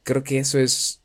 creo 0.03 0.23
que 0.23 0.39
eso 0.39 0.57
es 0.59 0.98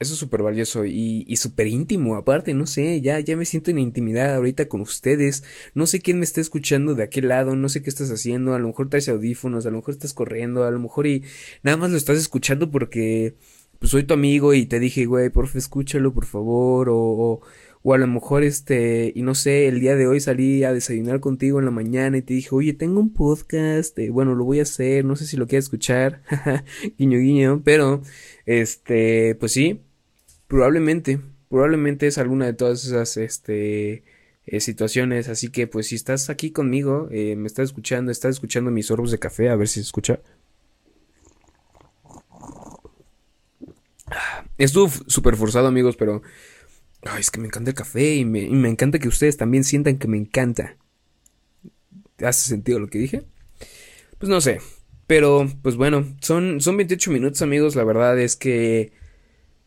eso 0.00 0.14
es 0.14 0.18
súper 0.18 0.42
valioso 0.42 0.86
y, 0.86 1.24
y 1.28 1.36
súper 1.36 1.66
íntimo, 1.66 2.16
aparte, 2.16 2.54
no 2.54 2.66
sé, 2.66 3.02
ya, 3.02 3.20
ya 3.20 3.36
me 3.36 3.44
siento 3.44 3.70
en 3.70 3.78
intimidad 3.78 4.34
ahorita 4.34 4.66
con 4.66 4.80
ustedes, 4.80 5.44
no 5.74 5.86
sé 5.86 6.00
quién 6.00 6.18
me 6.18 6.24
está 6.24 6.40
escuchando 6.40 6.94
de 6.94 7.02
aquel 7.02 7.28
lado, 7.28 7.54
no 7.54 7.68
sé 7.68 7.82
qué 7.82 7.90
estás 7.90 8.10
haciendo, 8.10 8.54
a 8.54 8.58
lo 8.58 8.68
mejor 8.68 8.88
traes 8.88 9.10
audífonos, 9.10 9.66
a 9.66 9.70
lo 9.70 9.76
mejor 9.76 9.92
estás 9.92 10.14
corriendo, 10.14 10.64
a 10.64 10.70
lo 10.70 10.80
mejor 10.80 11.06
y 11.06 11.24
nada 11.62 11.76
más 11.76 11.90
lo 11.90 11.98
estás 11.98 12.16
escuchando 12.16 12.70
porque 12.70 13.36
pues 13.78 13.90
soy 13.92 14.04
tu 14.04 14.14
amigo 14.14 14.54
y 14.54 14.66
te 14.66 14.78
dije, 14.80 15.04
güey, 15.06 15.28
porfa, 15.30 15.58
escúchalo, 15.58 16.14
por 16.14 16.24
favor, 16.26 16.88
o, 16.90 17.42
o, 17.82 17.94
a 17.94 17.98
lo 17.98 18.06
mejor 18.06 18.42
este, 18.42 19.12
y 19.14 19.22
no 19.22 19.34
sé, 19.34 19.68
el 19.68 19.80
día 19.80 19.96
de 19.96 20.06
hoy 20.06 20.20
salí 20.20 20.64
a 20.64 20.72
desayunar 20.72 21.20
contigo 21.20 21.58
en 21.58 21.66
la 21.66 21.70
mañana 21.70 22.16
y 22.18 22.22
te 22.22 22.34
dije, 22.34 22.48
oye, 22.52 22.72
tengo 22.72 23.00
un 23.00 23.12
podcast, 23.12 23.98
eh, 23.98 24.10
bueno, 24.10 24.34
lo 24.34 24.44
voy 24.44 24.60
a 24.60 24.62
hacer, 24.62 25.04
no 25.04 25.16
sé 25.16 25.26
si 25.26 25.36
lo 25.36 25.46
quieres 25.46 25.66
escuchar, 25.66 26.22
guiño 26.98 27.18
guiño, 27.18 27.62
pero, 27.64 28.02
este, 28.46 29.34
pues 29.36 29.52
sí, 29.52 29.80
Probablemente, 30.50 31.20
probablemente 31.48 32.08
es 32.08 32.18
alguna 32.18 32.46
de 32.46 32.54
todas 32.54 32.84
esas 32.84 33.16
este, 33.16 34.02
eh, 34.46 34.58
situaciones. 34.58 35.28
Así 35.28 35.48
que, 35.48 35.68
pues, 35.68 35.86
si 35.86 35.94
estás 35.94 36.28
aquí 36.28 36.50
conmigo, 36.50 37.06
eh, 37.12 37.36
me 37.36 37.46
estás 37.46 37.66
escuchando, 37.66 38.10
estás 38.10 38.30
escuchando 38.34 38.72
mis 38.72 38.86
sorbos 38.86 39.12
de 39.12 39.20
café, 39.20 39.48
a 39.48 39.54
ver 39.54 39.68
si 39.68 39.74
se 39.74 39.82
escucha. 39.82 40.18
Estuvo 44.58 44.90
súper 45.06 45.36
forzado, 45.36 45.68
amigos, 45.68 45.94
pero. 45.96 46.20
Ay, 47.02 47.20
es 47.20 47.30
que 47.30 47.38
me 47.38 47.46
encanta 47.46 47.70
el 47.70 47.76
café 47.76 48.16
y 48.16 48.24
me, 48.24 48.50
me 48.50 48.68
encanta 48.68 48.98
que 48.98 49.06
ustedes 49.06 49.36
también 49.36 49.62
sientan 49.62 49.98
que 49.98 50.08
me 50.08 50.16
encanta. 50.16 50.76
¿Te 52.16 52.26
hace 52.26 52.48
sentido 52.48 52.80
lo 52.80 52.88
que 52.88 52.98
dije? 52.98 53.22
Pues 54.18 54.28
no 54.28 54.40
sé. 54.40 54.60
Pero, 55.06 55.48
pues 55.62 55.76
bueno, 55.76 56.16
son, 56.20 56.60
son 56.60 56.76
28 56.76 57.12
minutos, 57.12 57.40
amigos. 57.40 57.76
La 57.76 57.84
verdad 57.84 58.18
es 58.18 58.34
que 58.34 58.98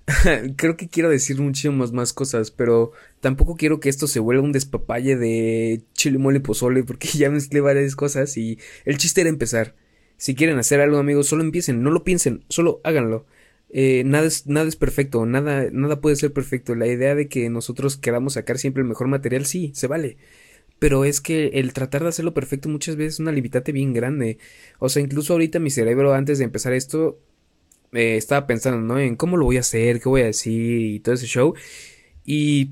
creo 0.58 0.76
que 0.76 0.90
quiero 0.90 1.10
decir 1.10 1.40
muchísimas 1.40 1.92
más 1.94 2.14
cosas, 2.14 2.52
pero 2.52 2.92
tampoco 3.22 3.56
quiero 3.56 3.80
que 3.80 3.90
esto 3.90 4.08
se 4.08 4.20
vuelva 4.20 4.44
un 4.44 4.52
despapalle 4.52 5.16
de 5.16 5.84
chile 5.94 6.18
mole 6.18 6.40
pozole, 6.40 6.84
porque 6.84 7.08
ya 7.14 7.30
mezclé 7.30 7.62
varias 7.62 7.96
cosas 7.96 8.38
y 8.38 8.60
el 8.86 8.98
chiste 8.98 9.22
era 9.22 9.30
empezar. 9.30 9.76
Si 10.18 10.36
quieren 10.36 10.58
hacer 10.60 10.80
algo, 10.82 10.98
amigos, 10.98 11.28
solo 11.28 11.44
empiecen, 11.44 11.84
no 11.84 11.92
lo 11.92 12.04
piensen, 12.04 12.46
solo 12.50 12.82
háganlo. 12.84 13.26
Eh, 13.70 14.04
nada, 14.06 14.28
es, 14.28 14.46
nada 14.48 14.68
es 14.68 14.76
perfecto, 14.76 15.26
nada, 15.26 15.68
nada 15.72 16.00
puede 16.02 16.16
ser 16.16 16.34
perfecto. 16.34 16.76
La 16.76 16.88
idea 16.88 17.16
de 17.16 17.28
que 17.28 17.50
nosotros 17.50 17.98
queramos 17.98 18.34
sacar 18.34 18.58
siempre 18.60 18.84
el 18.84 18.90
mejor 18.90 19.08
material, 19.08 19.46
sí, 19.46 19.72
se 19.76 19.88
vale. 19.88 20.18
Pero 20.80 21.06
es 21.06 21.22
que 21.22 21.48
el 21.56 21.74
tratar 21.74 22.04
de 22.04 22.10
hacerlo 22.10 22.34
perfecto 22.34 22.70
muchas 22.70 22.96
veces 22.98 23.16
es 23.16 23.20
una 23.20 23.32
limitate 23.32 23.72
bien 23.72 23.94
grande. 23.94 24.38
O 24.80 24.90
sea, 24.90 25.02
incluso 25.02 25.34
ahorita 25.34 25.60
mi 25.60 25.72
cerebro, 25.72 26.14
antes 26.14 26.40
de 26.40 26.46
empezar 26.46 26.74
esto, 26.74 27.20
eh, 27.94 28.18
estaba 28.18 28.48
pensando, 28.48 28.80
¿no? 28.82 29.00
En 29.00 29.16
cómo 29.16 29.38
lo 29.38 29.46
voy 29.46 29.58
a 29.58 29.62
hacer, 29.62 30.00
qué 30.02 30.10
voy 30.10 30.22
a 30.22 30.26
decir 30.26 30.82
y 30.82 31.00
todo 31.00 31.16
ese 31.16 31.28
show. 31.28 31.54
Y 32.26 32.72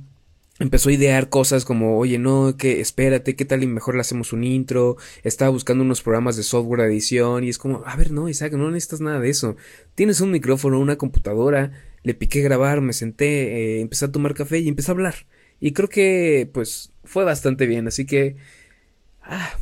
empezó 0.60 0.90
a 0.90 0.94
idear 0.94 1.30
cosas 1.30 1.66
como, 1.66 1.98
oye, 1.98 2.20
no, 2.20 2.56
que 2.58 2.82
espérate, 2.82 3.36
qué 3.36 3.46
tal 3.46 3.64
y 3.64 3.68
mejor 3.68 3.96
le 3.96 4.02
hacemos 4.02 4.34
un 4.34 4.44
intro. 4.44 4.98
Estaba 5.24 5.50
buscando 5.50 5.84
unos 5.84 6.02
programas 6.02 6.38
de 6.38 6.44
software 6.44 6.82
de 6.82 6.88
edición 6.88 7.44
y 7.44 7.50
es 7.50 7.58
como, 7.58 7.84
a 7.86 7.96
ver, 7.96 8.12
no, 8.12 8.30
Isaac, 8.30 8.54
no 8.54 8.70
necesitas 8.70 9.02
nada 9.02 9.20
de 9.20 9.30
eso. 9.30 9.56
Tienes 9.96 10.22
un 10.22 10.32
micrófono, 10.32 10.80
una 10.80 10.98
computadora, 10.98 11.72
le 12.04 12.14
piqué 12.14 12.42
grabar, 12.42 12.82
me 12.82 12.94
senté, 12.94 13.78
eh, 13.78 13.82
empecé 13.82 14.06
a 14.06 14.12
tomar 14.12 14.34
café 14.34 14.60
y 14.60 14.68
empecé 14.68 14.92
a 14.92 14.94
hablar. 14.94 15.16
Y 15.60 15.74
creo 15.74 15.90
que, 15.90 16.50
pues, 16.54 16.92
fue 17.04 17.24
bastante 17.24 17.66
bien, 17.66 17.88
así 17.88 18.06
que... 18.06 18.36
Ah, 19.24 19.56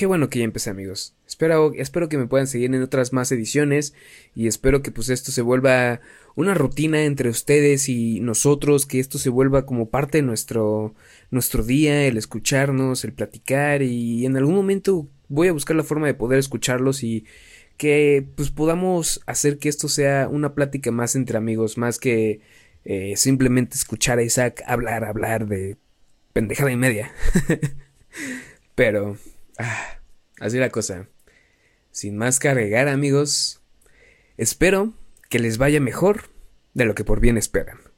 qué 0.00 0.06
bueno 0.06 0.30
que 0.30 0.38
ya 0.38 0.46
empecé 0.46 0.70
amigos. 0.70 1.14
Espero, 1.28 1.74
espero 1.74 2.08
que 2.08 2.16
me 2.16 2.26
puedan 2.26 2.46
seguir 2.46 2.74
en 2.74 2.82
otras 2.82 3.12
más 3.12 3.30
ediciones 3.32 3.92
y 4.34 4.46
espero 4.46 4.80
que 4.80 4.90
pues 4.90 5.10
esto 5.10 5.30
se 5.30 5.42
vuelva 5.42 6.00
una 6.34 6.54
rutina 6.54 7.02
entre 7.02 7.28
ustedes 7.28 7.86
y 7.90 8.20
nosotros, 8.20 8.86
que 8.86 8.98
esto 8.98 9.18
se 9.18 9.28
vuelva 9.28 9.66
como 9.66 9.90
parte 9.90 10.16
de 10.16 10.22
nuestro, 10.22 10.94
nuestro 11.30 11.64
día, 11.64 12.06
el 12.06 12.16
escucharnos, 12.16 13.04
el 13.04 13.12
platicar 13.12 13.82
y 13.82 14.24
en 14.24 14.38
algún 14.38 14.54
momento 14.54 15.06
voy 15.28 15.48
a 15.48 15.52
buscar 15.52 15.76
la 15.76 15.84
forma 15.84 16.06
de 16.06 16.14
poder 16.14 16.38
escucharlos 16.38 17.02
y 17.02 17.26
que 17.76 18.26
pues 18.36 18.50
podamos 18.50 19.20
hacer 19.26 19.58
que 19.58 19.68
esto 19.68 19.86
sea 19.90 20.28
una 20.30 20.54
plática 20.54 20.90
más 20.90 21.14
entre 21.14 21.36
amigos, 21.36 21.76
más 21.76 21.98
que 21.98 22.40
eh, 22.86 23.18
simplemente 23.18 23.76
escuchar 23.76 24.18
a 24.18 24.22
Isaac 24.22 24.62
hablar, 24.66 25.04
hablar 25.04 25.46
de 25.46 25.76
pendejada 26.32 26.72
y 26.72 26.76
media. 26.76 27.12
Pero, 28.74 29.18
ah, 29.60 30.00
así 30.40 30.58
la 30.58 30.70
cosa. 30.70 31.08
Sin 31.90 32.16
más 32.16 32.38
cargar, 32.38 32.88
amigos, 32.88 33.60
espero 34.36 34.92
que 35.28 35.38
les 35.38 35.58
vaya 35.58 35.80
mejor 35.80 36.30
de 36.74 36.84
lo 36.84 36.94
que 36.94 37.04
por 37.04 37.20
bien 37.20 37.36
esperan. 37.36 37.89